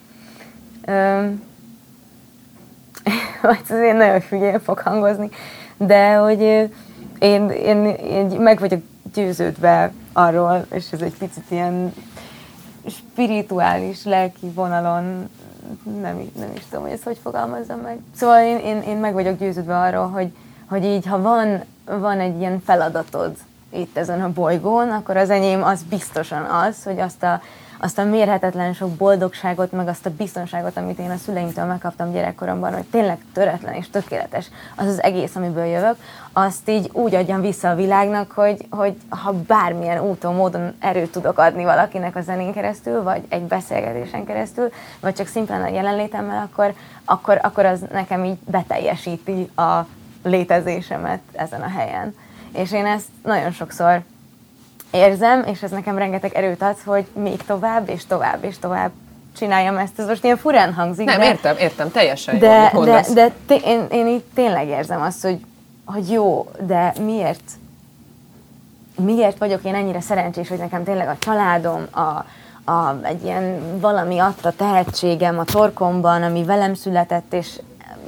öm, 0.85 1.43
vagy 3.43 3.61
ez 3.69 3.79
én 3.79 3.95
nagyon 3.95 4.21
hülyén 4.29 4.59
fog 4.59 4.79
hangozni, 4.79 5.29
de 5.77 6.15
hogy 6.15 6.41
én, 7.19 7.49
én, 7.49 7.85
én 7.85 8.25
meg 8.25 8.59
vagyok 8.59 8.81
győződve 9.13 9.91
arról, 10.13 10.65
és 10.71 10.91
ez 10.91 11.01
egy 11.01 11.17
picit 11.17 11.43
ilyen 11.47 11.93
spirituális, 12.87 14.03
lelki 14.03 14.49
vonalon, 14.49 15.29
nem, 16.01 16.31
nem 16.39 16.51
is 16.55 16.63
tudom, 16.69 16.83
hogy 16.83 16.93
ezt 16.93 17.03
hogy 17.03 17.19
fogalmazzam 17.21 17.79
meg. 17.79 17.97
Szóval 18.15 18.43
én, 18.43 18.57
én, 18.57 18.81
én 18.81 18.97
meg 18.97 19.13
vagyok 19.13 19.37
győződve 19.37 19.79
arról, 19.79 20.07
hogy, 20.07 20.31
hogy 20.69 20.85
így, 20.85 21.05
ha 21.05 21.21
van, 21.21 21.63
van 21.85 22.19
egy 22.19 22.39
ilyen 22.39 22.61
feladatod, 22.65 23.35
itt 23.69 23.97
ezen 23.97 24.21
a 24.21 24.33
bolygón, 24.33 24.89
akkor 24.89 25.17
az 25.17 25.29
enyém 25.29 25.63
az 25.63 25.83
biztosan 25.89 26.43
az, 26.43 26.83
hogy 26.83 26.99
azt 26.99 27.23
a 27.23 27.41
azt 27.83 27.97
a 27.97 28.03
mérhetetlen 28.03 28.73
sok 28.73 28.89
boldogságot, 28.89 29.71
meg 29.71 29.87
azt 29.87 30.05
a 30.05 30.09
biztonságot, 30.17 30.77
amit 30.77 30.99
én 30.99 31.09
a 31.09 31.17
szüleimtől 31.17 31.65
megkaptam 31.65 32.11
gyerekkoromban, 32.11 32.73
hogy 32.73 32.85
tényleg 32.91 33.17
töretlen 33.33 33.73
és 33.73 33.89
tökéletes 33.89 34.49
az 34.75 34.87
az 34.87 35.03
egész, 35.03 35.35
amiből 35.35 35.65
jövök, 35.65 35.95
azt 36.33 36.69
így 36.69 36.89
úgy 36.93 37.15
adjam 37.15 37.41
vissza 37.41 37.69
a 37.69 37.75
világnak, 37.75 38.31
hogy, 38.31 38.65
hogy 38.69 38.95
ha 39.09 39.33
bármilyen 39.47 40.03
úton, 40.03 40.35
módon 40.35 40.73
erőt 40.79 41.11
tudok 41.11 41.37
adni 41.37 41.63
valakinek 41.63 42.15
a 42.15 42.21
zenén 42.21 42.53
keresztül, 42.53 43.03
vagy 43.03 43.21
egy 43.29 43.43
beszélgetésen 43.43 44.25
keresztül, 44.25 44.69
vagy 44.99 45.13
csak 45.13 45.27
szimplán 45.27 45.61
a 45.61 45.73
jelenlétemmel, 45.73 46.49
akkor, 46.51 46.73
akkor, 47.05 47.39
akkor 47.41 47.65
az 47.65 47.85
nekem 47.91 48.23
így 48.23 48.37
beteljesíti 48.45 49.49
a 49.55 49.85
létezésemet 50.23 51.21
ezen 51.31 51.61
a 51.61 51.69
helyen. 51.69 52.15
És 52.53 52.71
én 52.71 52.85
ezt 52.85 53.07
nagyon 53.23 53.51
sokszor 53.51 54.01
érzem, 54.93 55.43
és 55.45 55.63
ez 55.63 55.71
nekem 55.71 55.97
rengeteg 55.97 56.33
erőt 56.33 56.61
ad, 56.61 56.75
hogy 56.85 57.05
még 57.13 57.41
tovább, 57.45 57.89
és 57.89 58.05
tovább, 58.05 58.43
és 58.43 58.59
tovább 58.59 58.91
csináljam 59.37 59.77
ezt. 59.77 59.99
Ez 59.99 60.07
most 60.07 60.23
ilyen 60.23 60.37
furán 60.37 60.73
hangzik. 60.73 61.05
Nem, 61.05 61.19
de, 61.19 61.25
értem, 61.27 61.57
értem, 61.57 61.91
teljesen 61.91 62.39
de, 62.39 62.71
jó, 62.73 62.83
de, 62.83 63.05
de 63.13 63.31
té- 63.47 63.65
én, 63.65 63.85
én 63.91 64.07
így 64.07 64.23
tényleg 64.33 64.67
érzem 64.67 65.01
azt, 65.01 65.21
hogy, 65.21 65.39
hogy 65.85 66.11
jó, 66.11 66.51
de 66.59 66.93
miért 67.05 67.41
miért 68.95 69.37
vagyok 69.37 69.63
én 69.63 69.75
ennyire 69.75 70.01
szerencsés, 70.01 70.49
hogy 70.49 70.57
nekem 70.57 70.83
tényleg 70.83 71.07
a 71.07 71.15
családom, 71.19 71.87
a, 71.91 72.25
a, 72.71 72.99
egy 73.01 73.23
ilyen 73.23 73.79
valami 73.79 74.19
adta 74.19 74.51
tehetségem 74.51 75.39
a 75.39 75.43
torkomban, 75.43 76.23
ami 76.23 76.43
velem 76.43 76.73
született, 76.73 77.33
és 77.33 77.59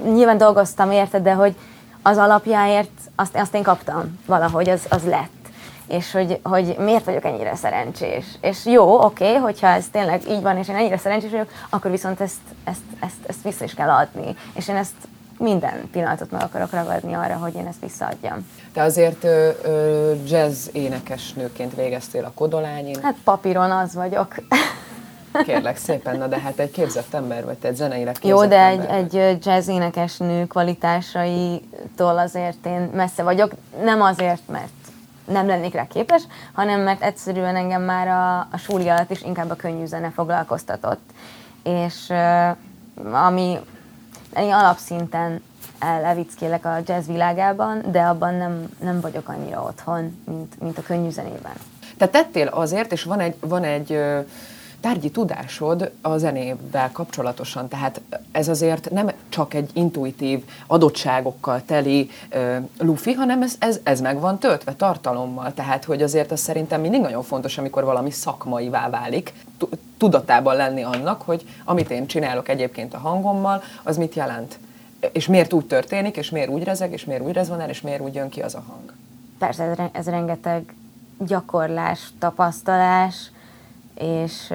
nyilván 0.03 0.37
dolgoztam 0.37 0.91
érte, 0.91 1.19
de 1.19 1.33
hogy 1.33 1.55
az 2.01 2.17
alapjáért 2.17 2.89
azt, 3.15 3.35
azt 3.35 3.55
én 3.55 3.63
kaptam 3.63 4.19
valahogy, 4.25 4.69
az, 4.69 4.85
az 4.89 5.03
lett 5.03 5.44
és 5.87 6.11
hogy, 6.11 6.39
hogy 6.43 6.75
miért 6.79 7.05
vagyok 7.05 7.25
ennyire 7.25 7.55
szerencsés. 7.55 8.25
És 8.41 8.65
jó, 8.65 9.03
oké, 9.03 9.27
okay, 9.27 9.35
hogyha 9.35 9.67
ez 9.67 9.85
tényleg 9.91 10.29
így 10.29 10.41
van, 10.41 10.57
és 10.57 10.67
én 10.67 10.75
ennyire 10.75 10.97
szerencsés 10.97 11.31
vagyok, 11.31 11.49
akkor 11.69 11.91
viszont 11.91 12.21
ezt, 12.21 12.39
ezt, 12.63 12.81
ezt, 12.99 13.25
ezt 13.27 13.43
vissza 13.43 13.63
is 13.63 13.73
kell 13.73 13.89
adni. 13.89 14.35
És 14.53 14.67
én 14.67 14.75
ezt 14.75 14.93
minden 15.37 15.89
pillanatot 15.91 16.31
meg 16.31 16.41
akarok 16.41 16.71
ragadni 16.71 17.13
arra, 17.13 17.35
hogy 17.35 17.55
én 17.55 17.67
ezt 17.67 17.81
visszaadjam. 17.81 18.47
Te 18.73 18.81
azért 18.81 19.23
ö, 19.23 19.49
ö, 19.63 20.13
jazz 20.27 20.67
énekesnőként 20.71 21.75
végeztél 21.75 22.23
a 22.23 22.31
Kodolányin. 22.35 22.97
Hát 23.01 23.15
papíron 23.23 23.71
az 23.71 23.95
vagyok. 23.95 24.35
Kérlek 25.45 25.77
szépen, 25.77 26.17
na 26.17 26.27
de 26.27 26.39
hát 26.39 26.59
egy 26.59 26.71
képzett 26.71 27.13
ember 27.13 27.45
vagy, 27.45 27.57
te 27.57 27.67
egy 27.67 27.75
zeneileg 27.75 28.13
képzett 28.13 28.29
Jó, 28.29 28.45
de 28.45 28.57
ember 28.57 28.89
egy, 28.89 29.15
egy 29.15 29.45
jazz 29.45 29.67
énekesnő 29.67 30.47
kvalitásaitól 30.47 32.17
azért 32.17 32.65
én 32.65 32.89
messze 32.93 33.23
vagyok. 33.23 33.51
Nem 33.83 34.01
azért, 34.01 34.41
mert 34.47 34.84
nem 35.25 35.47
lennék 35.47 35.73
rá 35.73 35.87
képes, 35.87 36.21
hanem 36.53 36.79
mert 36.79 37.01
egyszerűen 37.01 37.55
engem 37.55 37.81
már 37.81 38.07
a, 38.07 38.39
a 38.39 38.57
súli 38.57 38.89
alatt 38.89 39.11
is 39.11 39.21
inkább 39.21 39.49
a 39.49 39.55
könnyű 39.55 39.85
zene 39.85 40.09
foglalkoztatott. 40.09 41.09
És 41.63 42.13
ami 43.11 43.59
én 44.37 44.53
alapszinten 44.53 45.41
levickélek 45.79 46.65
a 46.65 46.77
jazz 46.85 47.07
világában, 47.07 47.81
de 47.91 48.01
abban 48.01 48.33
nem, 48.33 48.69
nem 48.79 49.01
vagyok 49.01 49.29
annyira 49.29 49.61
otthon, 49.61 50.21
mint, 50.25 50.61
mint 50.61 50.77
a 50.77 50.81
könnyű 50.81 51.09
zenében. 51.09 51.53
Te 51.97 52.07
tettél 52.07 52.47
azért, 52.47 52.91
és 52.91 53.03
van 53.03 53.19
egy, 53.19 53.35
van 53.39 53.63
egy 53.63 53.99
tárgyi 54.85 55.11
tudásod 55.11 55.91
a 56.01 56.17
zenével 56.17 56.91
kapcsolatosan, 56.91 57.67
tehát 57.67 58.01
ez 58.31 58.47
azért 58.47 58.89
nem 58.89 59.11
csak 59.29 59.53
egy 59.53 59.69
intuitív 59.73 60.43
adottságokkal 60.67 61.61
teli 61.65 62.09
uh, 62.33 62.55
lufi, 62.79 63.11
hanem 63.13 63.41
ez, 63.41 63.55
ez, 63.59 63.79
ez 63.83 64.01
meg 64.01 64.19
van 64.19 64.39
töltve 64.39 64.73
tartalommal, 64.73 65.53
tehát 65.53 65.83
hogy 65.83 66.01
azért 66.01 66.31
az 66.31 66.39
szerintem 66.39 66.81
mindig 66.81 67.01
nagyon 67.01 67.23
fontos, 67.23 67.57
amikor 67.57 67.83
valami 67.83 68.11
szakmaivá 68.11 68.89
válik, 68.89 69.33
tudatában 69.97 70.55
lenni 70.55 70.83
annak, 70.83 71.21
hogy 71.21 71.45
amit 71.63 71.91
én 71.91 72.07
csinálok 72.07 72.49
egyébként 72.49 72.93
a 72.93 72.97
hangommal, 72.97 73.63
az 73.83 73.97
mit 73.97 74.15
jelent. 74.15 74.59
És 75.11 75.27
miért 75.27 75.53
úgy 75.53 75.65
történik, 75.65 76.17
és 76.17 76.29
miért 76.29 76.49
úgy 76.49 76.63
rezeg, 76.63 76.91
és 76.91 77.05
miért 77.05 77.21
úgy 77.23 77.33
rezonál, 77.33 77.69
és 77.69 77.81
miért 77.81 78.01
úgy 78.01 78.13
jön 78.13 78.29
ki 78.29 78.41
az 78.41 78.55
a 78.55 78.63
hang. 78.67 78.93
Persze, 79.37 79.63
ez, 79.63 79.77
ez 79.91 80.05
rengeteg 80.05 80.73
gyakorlás, 81.17 81.99
tapasztalás, 82.19 83.31
és 83.95 84.53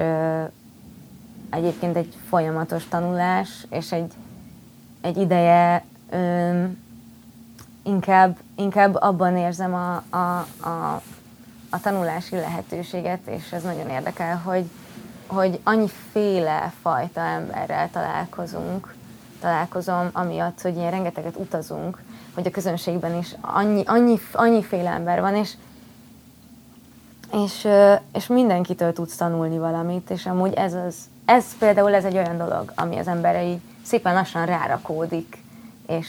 egyébként 1.49 1.95
egy 1.95 2.15
folyamatos 2.29 2.87
tanulás, 2.87 3.65
és 3.69 3.91
egy, 3.91 4.13
egy 5.01 5.17
ideje 5.17 5.83
ö, 6.09 6.63
inkább, 7.83 8.37
inkább 8.55 8.95
abban 8.95 9.37
érzem 9.37 9.73
a, 9.73 10.03
a, 10.09 10.45
a, 10.67 11.01
a 11.69 11.79
tanulási 11.81 12.35
lehetőséget, 12.35 13.27
és 13.27 13.51
ez 13.51 13.63
nagyon 13.63 13.89
érdekel, 13.89 14.37
hogy, 14.37 14.69
hogy 15.27 15.59
annyiféle 15.63 16.73
fajta 16.81 17.21
emberrel 17.21 17.89
találkozunk, 17.89 18.93
találkozom, 19.39 20.09
amiatt, 20.11 20.61
hogy 20.61 20.75
ilyen 20.75 20.91
rengeteget 20.91 21.35
utazunk, 21.35 22.01
hogy 22.33 22.47
a 22.47 22.51
közönségben 22.51 23.17
is 23.17 23.35
annyi, 23.41 23.83
annyi, 23.85 24.19
annyiféle 24.31 24.89
ember 24.89 25.21
van, 25.21 25.35
és 25.35 25.53
és, 27.31 27.67
és 28.13 28.27
mindenkitől 28.27 28.93
tudsz 28.93 29.15
tanulni 29.15 29.57
valamit, 29.57 30.09
és 30.09 30.25
amúgy 30.25 30.53
ez 30.53 30.73
az, 30.73 30.95
ez 31.25 31.45
például 31.57 31.93
ez 31.93 32.05
egy 32.05 32.17
olyan 32.17 32.37
dolog, 32.37 32.71
ami 32.75 32.97
az 32.97 33.07
emberei 33.07 33.61
szépen 33.83 34.13
lassan 34.13 34.45
rárakódik, 34.45 35.43
és 35.87 36.07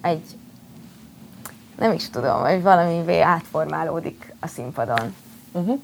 egy, 0.00 0.22
nem 1.78 1.92
is 1.92 2.10
tudom, 2.10 2.40
hogy 2.40 2.62
valamivé 2.62 3.20
átformálódik 3.20 4.34
a 4.40 4.46
színpadon. 4.46 5.14
Uh-huh. 5.52 5.80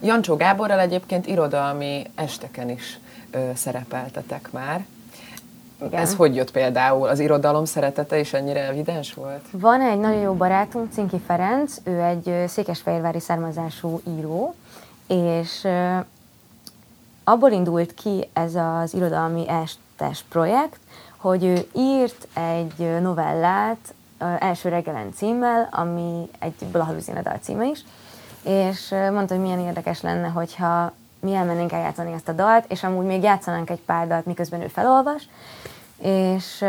Jancsó 0.00 0.36
Gáborral 0.36 0.80
egyébként 0.80 1.26
irodalmi 1.26 2.06
esteken 2.14 2.70
is 2.70 2.98
ö, 3.30 3.50
szerepeltetek 3.54 4.50
már. 4.52 4.86
Igen. 5.82 6.00
Ez 6.00 6.14
hogy 6.14 6.34
jött 6.34 6.50
például? 6.50 7.08
Az 7.08 7.18
irodalom 7.18 7.64
szeretete 7.64 8.18
is 8.18 8.32
ennyire 8.32 8.66
evidens 8.66 9.14
volt? 9.14 9.44
Van 9.50 9.80
egy 9.80 9.98
nagyon 9.98 10.20
jó 10.20 10.32
barátunk, 10.32 10.92
Cinki 10.92 11.18
Ferenc, 11.26 11.76
ő 11.84 12.00
egy 12.00 12.48
székesfehérvári 12.48 13.20
származású 13.20 14.00
író, 14.18 14.54
és 15.06 15.68
abból 17.24 17.50
indult 17.50 17.94
ki 17.94 18.28
ez 18.32 18.54
az 18.54 18.94
irodalmi 18.94 19.48
estes 19.48 20.24
projekt, 20.28 20.80
hogy 21.16 21.44
ő 21.44 21.68
írt 21.74 22.28
egy 22.34 23.00
novellát 23.00 23.94
első 24.38 24.68
reggelen 24.68 25.12
címmel, 25.14 25.68
ami 25.70 26.28
egy 26.38 26.54
Blahaluzina 26.72 27.22
dal 27.22 27.38
címe 27.40 27.66
is, 27.66 27.84
és 28.42 28.94
mondta, 29.12 29.34
hogy 29.34 29.42
milyen 29.42 29.60
érdekes 29.60 30.00
lenne, 30.00 30.28
hogyha 30.28 30.92
mi 31.20 31.34
elmennénk 31.34 31.72
eljátszani 31.72 32.12
ezt 32.12 32.28
a 32.28 32.32
dalt, 32.32 32.64
és 32.68 32.82
amúgy 32.82 33.06
még 33.06 33.22
játszanánk 33.22 33.70
egy 33.70 33.80
pár 33.80 34.06
dalt, 34.06 34.26
miközben 34.26 34.62
ő 34.62 34.66
felolvas, 34.66 35.28
és 35.98 36.64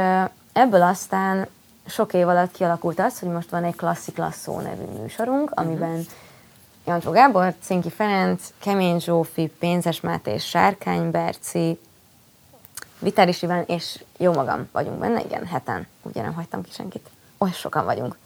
ebből 0.54 0.82
aztán 0.82 1.48
sok 1.86 2.14
év 2.14 2.28
alatt 2.28 2.52
kialakult 2.52 3.00
az, 3.00 3.20
hogy 3.20 3.30
most 3.30 3.50
van 3.50 3.64
egy 3.64 3.76
Klasszik 3.76 4.18
Lasszó 4.18 4.60
nevű 4.60 4.84
műsorunk, 5.02 5.50
mhm. 5.50 5.68
amiben. 5.68 6.06
Jancsó 6.86 7.12
Gábor, 7.12 7.54
Cinki 7.62 7.90
Ferenc, 7.90 8.44
Kemény 8.60 9.00
Zsófi, 9.00 9.48
Pénzes 9.60 10.02
Máté 10.02 10.34
és 10.34 10.46
Sárkány 10.46 11.12
Berci, 11.12 11.80
Vitális 13.00 13.42
Iván 13.42 13.64
és 13.68 14.04
jó 14.18 14.34
magam 14.34 14.70
vagyunk 14.72 14.98
benne, 14.98 15.22
igen, 15.22 15.46
heten, 15.46 15.88
ugye 16.02 16.22
nem 16.22 16.34
hagytam 16.34 16.62
ki 16.62 16.72
senkit. 16.72 17.10
Oly 17.38 17.52
sokan 17.52 17.86
vagyunk. 17.86 18.18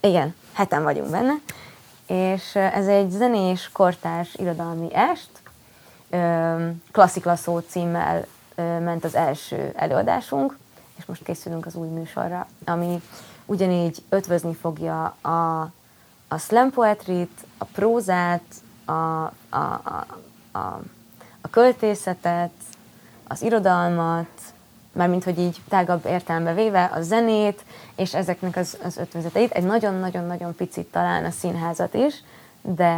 Igen, 0.00 0.34
heten 0.52 0.82
vagyunk 0.82 1.10
benne, 1.10 1.32
és 2.12 2.54
ez 2.54 2.86
egy 2.86 3.10
zenés, 3.10 3.70
kortárs 3.72 4.34
irodalmi 4.34 4.88
est, 4.94 5.30
Klasszik 6.90 7.24
Lasszó 7.24 7.58
címmel 7.58 8.26
ment 8.56 9.04
az 9.04 9.14
első 9.14 9.72
előadásunk, 9.76 10.58
és 10.98 11.04
most 11.04 11.22
készülünk 11.22 11.66
az 11.66 11.74
új 11.74 11.88
műsorra, 11.88 12.46
ami 12.64 13.02
ugyanígy 13.46 14.02
ötvözni 14.08 14.54
fogja 14.54 15.04
a, 15.20 15.60
a 16.28 16.38
slam 16.38 16.70
poetrit, 16.70 17.46
a 17.58 17.64
prózát, 17.64 18.54
a, 18.84 18.92
a, 18.92 19.32
a, 19.48 20.06
a, 20.52 20.80
a 21.40 21.48
költészetet, 21.50 22.52
az 23.28 23.42
irodalmat, 23.42 24.40
mármint 24.92 25.24
hogy 25.24 25.38
így 25.38 25.60
tágabb 25.68 26.06
értelembe 26.06 26.54
véve 26.54 26.90
a 26.94 27.00
zenét, 27.00 27.64
és 27.96 28.14
ezeknek 28.14 28.56
az, 28.56 28.76
az 28.84 28.96
ötvözeteit, 28.96 29.52
egy 29.52 29.64
nagyon-nagyon-nagyon 29.64 30.54
picit 30.54 30.86
talán 30.86 31.24
a 31.24 31.30
színházat 31.30 31.94
is, 31.94 32.14
de, 32.60 32.96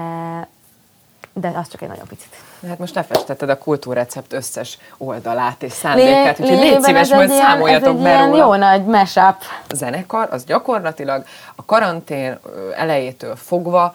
de 1.32 1.48
az 1.48 1.68
csak 1.68 1.82
egy 1.82 1.88
nagyon 1.88 2.06
picit. 2.06 2.36
Hát 2.68 2.78
most 2.78 2.94
lefestetted 2.94 3.48
a 3.48 3.58
kultúrrecept 3.58 4.32
összes 4.32 4.78
oldalát 4.96 5.62
és 5.62 5.72
szándékát, 5.72 6.40
úgyhogy 6.40 6.58
légy 6.58 6.80
szíves, 6.80 7.08
majd 7.08 7.28
ilyen, 7.28 7.40
számoljatok 7.40 8.02
be 8.02 8.24
róla. 8.24 8.36
jó 8.36 8.54
nagy 8.54 8.84
mashup. 8.84 9.36
A 9.68 9.74
zenekar 9.74 10.28
az 10.30 10.44
gyakorlatilag 10.44 11.24
a 11.54 11.64
karantén 11.64 12.38
elejétől 12.76 13.36
fogva 13.36 13.94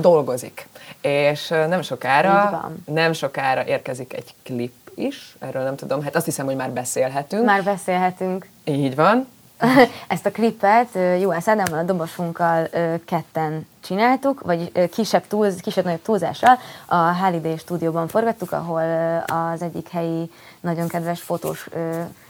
dolgozik. 0.00 0.68
És 1.00 1.48
nem 1.48 1.82
sokára, 1.82 2.70
nem 2.84 3.12
sokára 3.12 3.64
érkezik 3.64 4.12
egy 4.12 4.34
klip 4.42 4.72
is, 4.94 5.36
erről 5.38 5.62
nem 5.62 5.76
tudom, 5.76 6.02
hát 6.02 6.16
azt 6.16 6.24
hiszem, 6.24 6.46
hogy 6.46 6.56
már 6.56 6.70
beszélhetünk. 6.70 7.44
Már 7.44 7.64
beszélhetünk. 7.64 8.46
Így 8.64 8.94
van. 8.94 9.26
ezt 10.08 10.26
a 10.26 10.30
klipet 10.30 10.88
Juhász 11.20 11.48
Ádámmal, 11.48 11.78
a 11.78 11.82
dobosunkkal 11.82 12.68
ketten 13.04 13.66
csináltuk, 13.80 14.40
vagy 14.40 14.88
kisebb, 14.90 15.26
túlz, 15.26 15.60
kisebb 15.60 15.84
nagyobb 15.84 16.02
túlzással 16.02 16.58
a 16.86 16.96
Holiday 16.96 17.56
stúdióban 17.56 18.08
forgattuk, 18.08 18.52
ahol 18.52 18.82
az 19.26 19.62
egyik 19.62 19.88
helyi 19.88 20.30
nagyon 20.60 20.88
kedves 20.88 21.20
fotós 21.20 21.68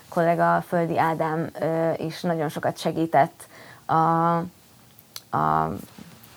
kollega, 0.09 0.65
Földi 0.69 0.99
Ádám 0.99 1.51
is 1.97 2.21
nagyon 2.21 2.49
sokat 2.49 2.79
segített 2.79 3.47
a, 3.87 4.37
a 5.37 5.73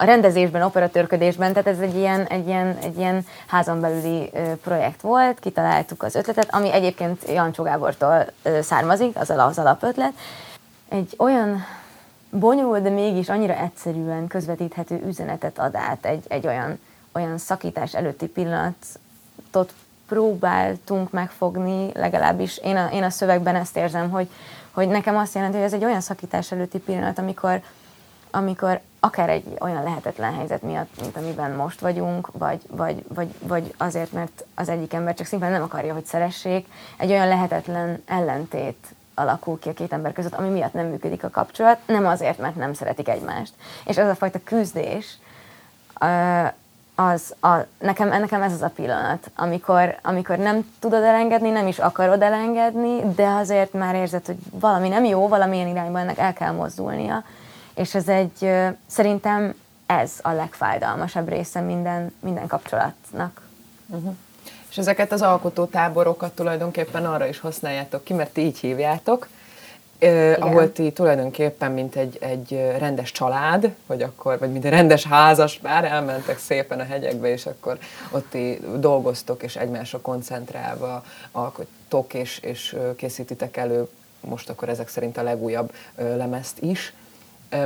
a 0.04 0.06
rendezésben, 0.06 0.62
operatőrködésben, 0.62 1.54
tehát 1.54 1.68
ez 1.68 1.80
egy 1.80 1.96
ilyen, 1.96 2.26
egy 2.26 2.48
ilyen, 2.48 2.78
egy 2.82 2.98
ilyen 2.98 3.26
házon 3.48 3.80
belüli 3.80 4.32
projekt 4.64 5.02
volt, 5.02 5.40
kitaláltuk 5.40 6.04
az 6.04 6.16
ötletet, 6.16 6.54
ami 6.54 6.72
egyébként 6.74 7.30
Jancsó 7.30 7.64
Gábortól 7.64 8.26
származik, 8.62 9.18
az, 9.18 9.30
az 9.30 9.60
alapötlet. 9.60 10.14
Egy 10.90 11.16
olyan 11.18 11.66
bonyolult, 12.30 12.82
de 12.82 12.90
mégis 12.90 13.30
annyira 13.30 13.54
egyszerűen 13.54 14.28
közvetíthető 14.28 15.02
üzenetet 15.06 15.60
ad 15.60 15.76
át 15.76 16.06
egy, 16.06 16.24
egy 16.28 16.48
olyan, 16.48 16.80
olyan 17.12 17.38
szakítás 17.38 17.96
előtti 17.96 18.28
pillanatot 18.28 19.74
próbáltunk 20.08 21.12
megfogni, 21.12 21.92
legalábbis 21.94 22.58
én 22.58 22.76
a, 22.76 22.90
én 22.92 23.04
a 23.04 23.10
szövegben 23.10 23.56
ezt 23.56 23.78
érzem, 23.78 24.10
hogy, 24.10 24.30
hogy 24.72 24.88
nekem 24.88 25.18
azt 25.18 25.36
jelenti, 25.36 25.56
hogy 25.56 25.66
ez 25.66 25.74
egy 25.74 25.86
olyan 25.86 26.02
szakítás 26.02 26.52
előtti 26.52 26.80
pillanat, 26.80 27.18
amikor, 27.20 27.62
amikor 28.32 28.82
akár 29.06 29.30
egy 29.30 29.46
olyan 29.60 29.84
lehetetlen 29.84 30.34
helyzet 30.34 30.62
miatt, 30.62 31.02
mint 31.02 31.18
amiben 31.18 31.52
most 31.52 31.80
vagyunk, 31.80 32.30
vagy, 32.32 32.62
vagy, 32.70 33.04
vagy, 33.08 33.34
vagy 33.40 33.74
azért, 33.78 34.12
mert 34.12 34.46
az 34.56 34.70
egyik 34.70 34.94
ember 34.94 35.14
csak 35.14 35.26
szimplán 35.26 35.52
nem 35.52 35.64
akarja, 35.64 35.94
hogy 35.94 36.06
szeressék, 36.06 36.68
egy 36.98 37.10
olyan 37.10 37.28
lehetetlen 37.28 38.04
ellentét 38.06 38.88
alakul 39.14 39.60
ki 39.60 39.70
a 39.70 39.74
két 39.74 39.94
ember 39.94 40.14
között, 40.14 40.34
ami 40.34 40.50
miatt 40.50 40.74
nem 40.74 40.86
működik 40.86 41.24
a 41.24 41.30
kapcsolat, 41.30 41.78
nem 41.86 42.06
azért, 42.06 42.38
mert 42.38 42.56
nem 42.56 42.74
szeretik 42.74 43.10
egymást. 43.10 43.54
És 43.86 43.98
ez 43.98 44.10
a 44.10 44.16
fajta 44.16 44.40
küzdés, 44.44 45.18
az 46.96 47.36
a, 47.40 47.56
nekem, 47.80 48.08
nekem 48.08 48.42
ez 48.42 48.54
az 48.54 48.62
a 48.62 48.72
pillanat, 48.76 49.32
amikor, 49.36 49.98
amikor 50.02 50.38
nem 50.38 50.74
tudod 50.80 51.04
elengedni, 51.04 51.50
nem 51.50 51.68
is 51.68 51.80
akarod 51.80 52.22
elengedni, 52.22 53.14
de 53.16 53.28
azért 53.28 53.74
már 53.74 53.96
érzed, 53.96 54.26
hogy 54.26 54.38
valami 54.52 54.88
nem 54.88 55.04
jó, 55.04 55.28
valamilyen 55.28 55.68
irányban 55.68 56.02
ennek 56.02 56.18
el 56.18 56.34
kell 56.34 56.52
mozdulnia 56.52 57.24
és 57.76 57.96
ez 57.96 58.08
egy, 58.08 58.52
szerintem 58.88 59.54
ez 59.86 60.12
a 60.22 60.32
legfájdalmasabb 60.32 61.30
része 61.30 61.60
minden, 61.60 62.14
minden 62.20 62.48
kapcsolatnak. 62.48 63.42
Uh-huh. 63.88 64.16
És 64.70 64.78
ezeket 64.78 65.12
az 65.12 65.22
alkotótáborokat 65.22 66.36
tulajdonképpen 66.36 67.06
arra 67.06 67.28
is 67.28 67.40
használjátok 67.40 68.04
ki, 68.04 68.14
mert 68.14 68.34
ti 68.34 68.42
így 68.42 68.58
hívjátok, 68.58 69.28
eh, 70.00 70.36
ahol 70.40 70.72
ti 70.72 70.92
tulajdonképpen, 70.92 71.72
mint 71.72 71.96
egy, 71.96 72.18
egy 72.22 72.52
rendes 72.78 73.12
család, 73.12 73.74
vagy 73.86 74.02
akkor, 74.02 74.40
vagy 74.40 74.52
mint 74.52 74.66
egy 74.66 74.72
rendes 74.72 75.04
házas 75.04 75.60
pár, 75.62 75.86
elmentek 75.86 76.40
szépen 76.40 76.80
a 76.80 76.84
hegyekbe, 76.84 77.28
és 77.28 77.46
akkor 77.46 77.78
ott 78.12 78.30
ti 78.30 78.60
dolgoztok, 78.76 79.44
és 79.44 79.56
egymásra 79.56 80.02
koncentrálva 80.02 81.04
alkotok, 81.32 82.14
és, 82.14 82.40
és 82.40 82.76
készítitek 82.96 83.58
elő 83.58 83.88
most 84.20 84.50
akkor 84.50 84.70
ezek 84.70 84.88
szerint 84.88 85.18
a 85.18 85.24
legújabb 85.24 85.74
lemezt 85.96 86.60
is. 86.62 86.94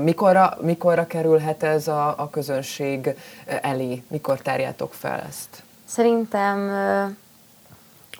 Mikorra, 0.01 0.57
mikorra 0.61 1.07
kerülhet 1.07 1.63
ez 1.63 1.87
a, 1.87 2.13
a 2.17 2.29
közönség 2.29 3.15
elé? 3.45 4.03
Mikor 4.07 4.39
tárjátok 4.39 4.93
fel 4.93 5.19
ezt? 5.27 5.63
Szerintem 5.85 6.59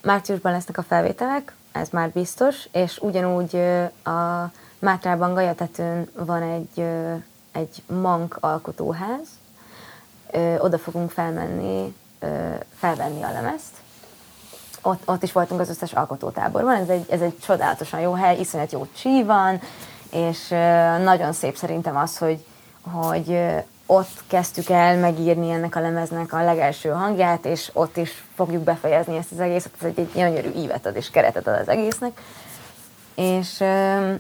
márciusban 0.01 0.51
lesznek 0.51 0.77
a 0.77 0.83
felvételek, 0.83 1.55
ez 1.71 1.89
már 1.89 2.09
biztos, 2.09 2.67
és 2.71 2.97
ugyanúgy 2.99 3.55
a 4.03 4.51
Mátrában 4.79 5.33
Gajatetőn 5.33 6.09
van 6.13 6.41
egy, 6.41 6.85
egy 7.51 7.83
mank 8.01 8.37
alkotóház, 8.39 9.27
oda 10.57 10.77
fogunk 10.77 11.11
felmenni, 11.11 11.95
felvenni 12.75 13.23
a 13.23 13.31
lemezt. 13.31 13.75
Ott, 14.81 15.01
ott 15.05 15.23
is 15.23 15.31
voltunk 15.31 15.59
az 15.59 15.69
összes 15.69 15.93
alkotótáborban, 15.93 16.75
ez 16.75 16.89
egy, 16.89 17.05
ez 17.09 17.21
egy 17.21 17.39
csodálatosan 17.39 17.99
jó 17.99 18.13
hely, 18.13 18.39
iszonyat 18.39 18.71
jó 18.71 18.87
csí 18.95 19.23
van, 19.23 19.59
és 20.11 20.47
nagyon 21.03 21.33
szép 21.33 21.55
szerintem 21.55 21.97
az, 21.97 22.17
hogy, 22.17 22.45
hogy 22.81 23.39
ott 23.87 24.23
kezdtük 24.27 24.69
el 24.69 24.97
megírni 24.97 25.51
ennek 25.51 25.75
a 25.75 25.79
lemeznek 25.79 26.33
a 26.33 26.43
legelső 26.43 26.89
hangját, 26.89 27.45
és 27.45 27.69
ott 27.73 27.97
is 27.97 28.23
fogjuk 28.35 28.63
befejezni 28.63 29.17
ezt 29.17 29.31
az 29.31 29.39
egészet, 29.39 29.71
ez 29.79 29.85
egy, 29.85 29.99
egy 29.99 30.11
gyönyörű 30.13 30.51
ívet 30.55 30.85
ad 30.85 30.95
és 30.95 31.09
keretet 31.09 31.47
ad 31.47 31.59
az 31.59 31.67
egésznek. 31.69 32.21
És 33.15 33.59
ö, 33.59 34.13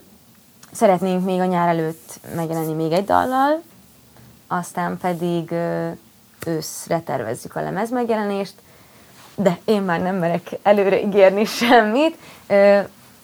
szeretnénk 0.71 1.25
még 1.25 1.39
a 1.39 1.45
nyár 1.45 1.67
előtt 1.67 2.19
megjelenni 2.35 2.73
még 2.73 2.91
egy 2.91 3.05
dallal, 3.05 3.61
aztán 4.47 4.97
pedig 4.97 5.51
ö, 5.51 5.89
őszre 6.45 6.99
tervezzük 6.99 7.55
a 7.55 7.61
lemez 7.61 7.89
megjelenést, 7.89 8.53
de 9.35 9.57
én 9.65 9.81
már 9.81 10.01
nem 10.01 10.15
merek 10.15 10.49
előre 10.63 11.01
ígérni 11.01 11.45
semmit. 11.45 12.17
Ö, 12.47 12.79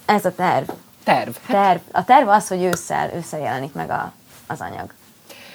ez 0.06 0.26
a 0.26 0.36
terv. 0.36 0.70
Terv. 1.04 1.32
terv. 1.48 1.80
A 1.92 2.04
terv 2.04 2.28
az, 2.28 2.48
hogy 2.48 2.64
ősszel, 2.64 3.14
ősszel 3.14 3.40
jelenik 3.40 3.74
meg 3.74 3.90
a, 3.90 4.12
az 4.48 4.62
anyag. 4.62 4.94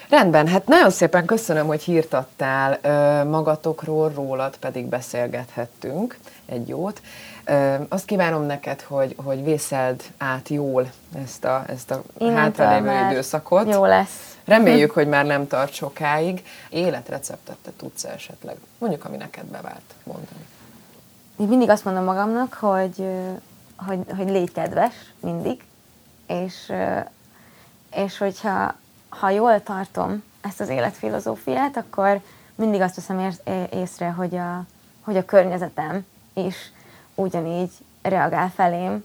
Rendben, 0.08 0.46
hát 0.46 0.66
nagyon 0.66 0.90
szépen 0.90 1.24
köszönöm, 1.24 1.66
hogy 1.66 1.82
hírtattál 1.82 2.78
magatokról, 3.24 4.12
rólad 4.14 4.56
pedig 4.56 4.86
beszélgethettünk 4.86 6.18
egy 6.46 6.68
jót. 6.68 7.02
Azt 7.88 8.04
kívánom 8.04 8.42
neked, 8.42 8.80
hogy, 8.80 9.14
hogy 9.24 9.44
vészeld 9.44 10.02
át 10.18 10.48
jól 10.48 10.90
ezt 11.24 11.44
a, 11.44 11.64
ezt 11.66 11.90
a 11.90 12.02
hátralévő 12.34 13.10
időszakot. 13.10 13.72
Jó 13.72 13.84
lesz. 13.84 14.36
Reméljük, 14.44 14.90
hogy 14.90 15.08
már 15.08 15.26
nem 15.26 15.46
tart 15.46 15.72
sokáig. 15.72 16.44
Életreceptet 16.68 17.56
te 17.62 17.70
tudsz 17.76 18.04
esetleg, 18.04 18.56
mondjuk, 18.78 19.04
ami 19.04 19.16
neked 19.16 19.44
bevált 19.44 19.94
mondani. 20.04 20.46
Én 21.38 21.46
mindig 21.46 21.70
azt 21.70 21.84
mondom 21.84 22.04
magamnak, 22.04 22.54
hogy 22.60 23.08
hogy, 23.86 23.98
hogy 24.16 24.28
légy 24.28 24.52
kedves 24.52 24.94
mindig, 25.20 25.64
és, 26.26 26.72
és 27.90 28.18
hogyha 28.18 28.74
ha 29.08 29.30
jól 29.30 29.62
tartom 29.62 30.22
ezt 30.40 30.60
az 30.60 30.68
életfilozófiát, 30.68 31.76
akkor 31.76 32.20
mindig 32.54 32.80
azt 32.80 32.94
veszem 32.94 33.32
észre, 33.70 34.10
hogy 34.10 34.36
a, 34.36 34.64
hogy 35.00 35.16
a 35.16 35.24
környezetem 35.24 36.06
is 36.34 36.72
ugyanígy 37.14 37.70
reagál 38.02 38.50
felém, 38.50 39.04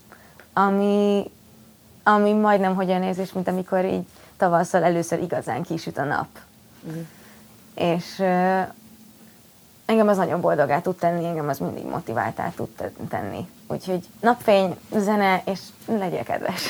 ami, 0.53 1.31
ami 2.03 2.33
majdnem 2.33 2.75
hogy 2.75 2.87
olyan 2.87 3.03
érzés, 3.03 3.33
mint 3.33 3.47
amikor 3.47 3.85
így 3.85 4.05
tavasszal 4.37 4.83
először 4.83 5.21
igazán 5.21 5.63
kisüt 5.63 5.97
a 5.97 6.03
nap. 6.03 6.27
Mm. 6.87 7.01
És 7.75 8.19
engem 9.85 10.07
az 10.07 10.17
nagyon 10.17 10.41
boldogá 10.41 10.81
tud 10.81 10.95
tenni, 10.95 11.25
engem 11.25 11.49
az 11.49 11.57
mindig 11.57 11.85
motiváltá 11.85 12.51
tud 12.55 12.91
tenni. 13.09 13.47
Úgyhogy 13.73 13.99
napfény, 14.21 14.75
zene, 14.97 15.41
és 15.45 15.59
legyél 15.85 16.23
kedves. 16.23 16.61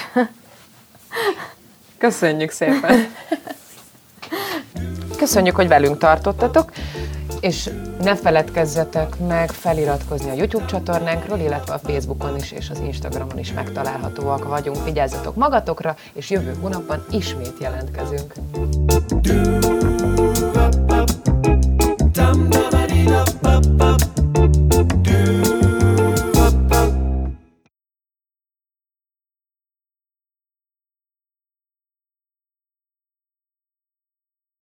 Köszönjük 1.98 2.52
szépen! 2.52 3.14
Köszönjük, 5.18 5.56
hogy 5.56 5.68
velünk 5.68 5.98
tartottatok, 5.98 6.72
és 7.40 7.70
ne 8.02 8.16
feledkezzetek 8.16 9.20
meg 9.28 9.52
feliratkozni 9.52 10.30
a 10.30 10.34
YouTube 10.34 10.66
csatornánkról, 10.66 11.40
illetve 11.40 11.74
a 11.74 11.80
Facebookon 11.80 12.36
is 12.36 12.52
és 12.52 12.70
az 12.70 12.80
Instagramon 12.80 13.40
is 13.40 13.54
megtalálhatóak 13.54 14.48
vagyunk. 14.48 14.84
Vigyázzatok 14.84 15.36
magatokra, 15.36 15.96
és 16.14 16.30
jövő 16.30 16.56
hónapban 16.62 17.06
ismét 17.12 17.56
jelentkezünk. 17.60 18.34
Dum, 18.52 18.70
dum, 18.72 19.00
dum, 19.00 19.60
dum, 19.60 20.00
dum, 22.12 22.50
dum, 23.42 23.70
dum, 23.78 24.23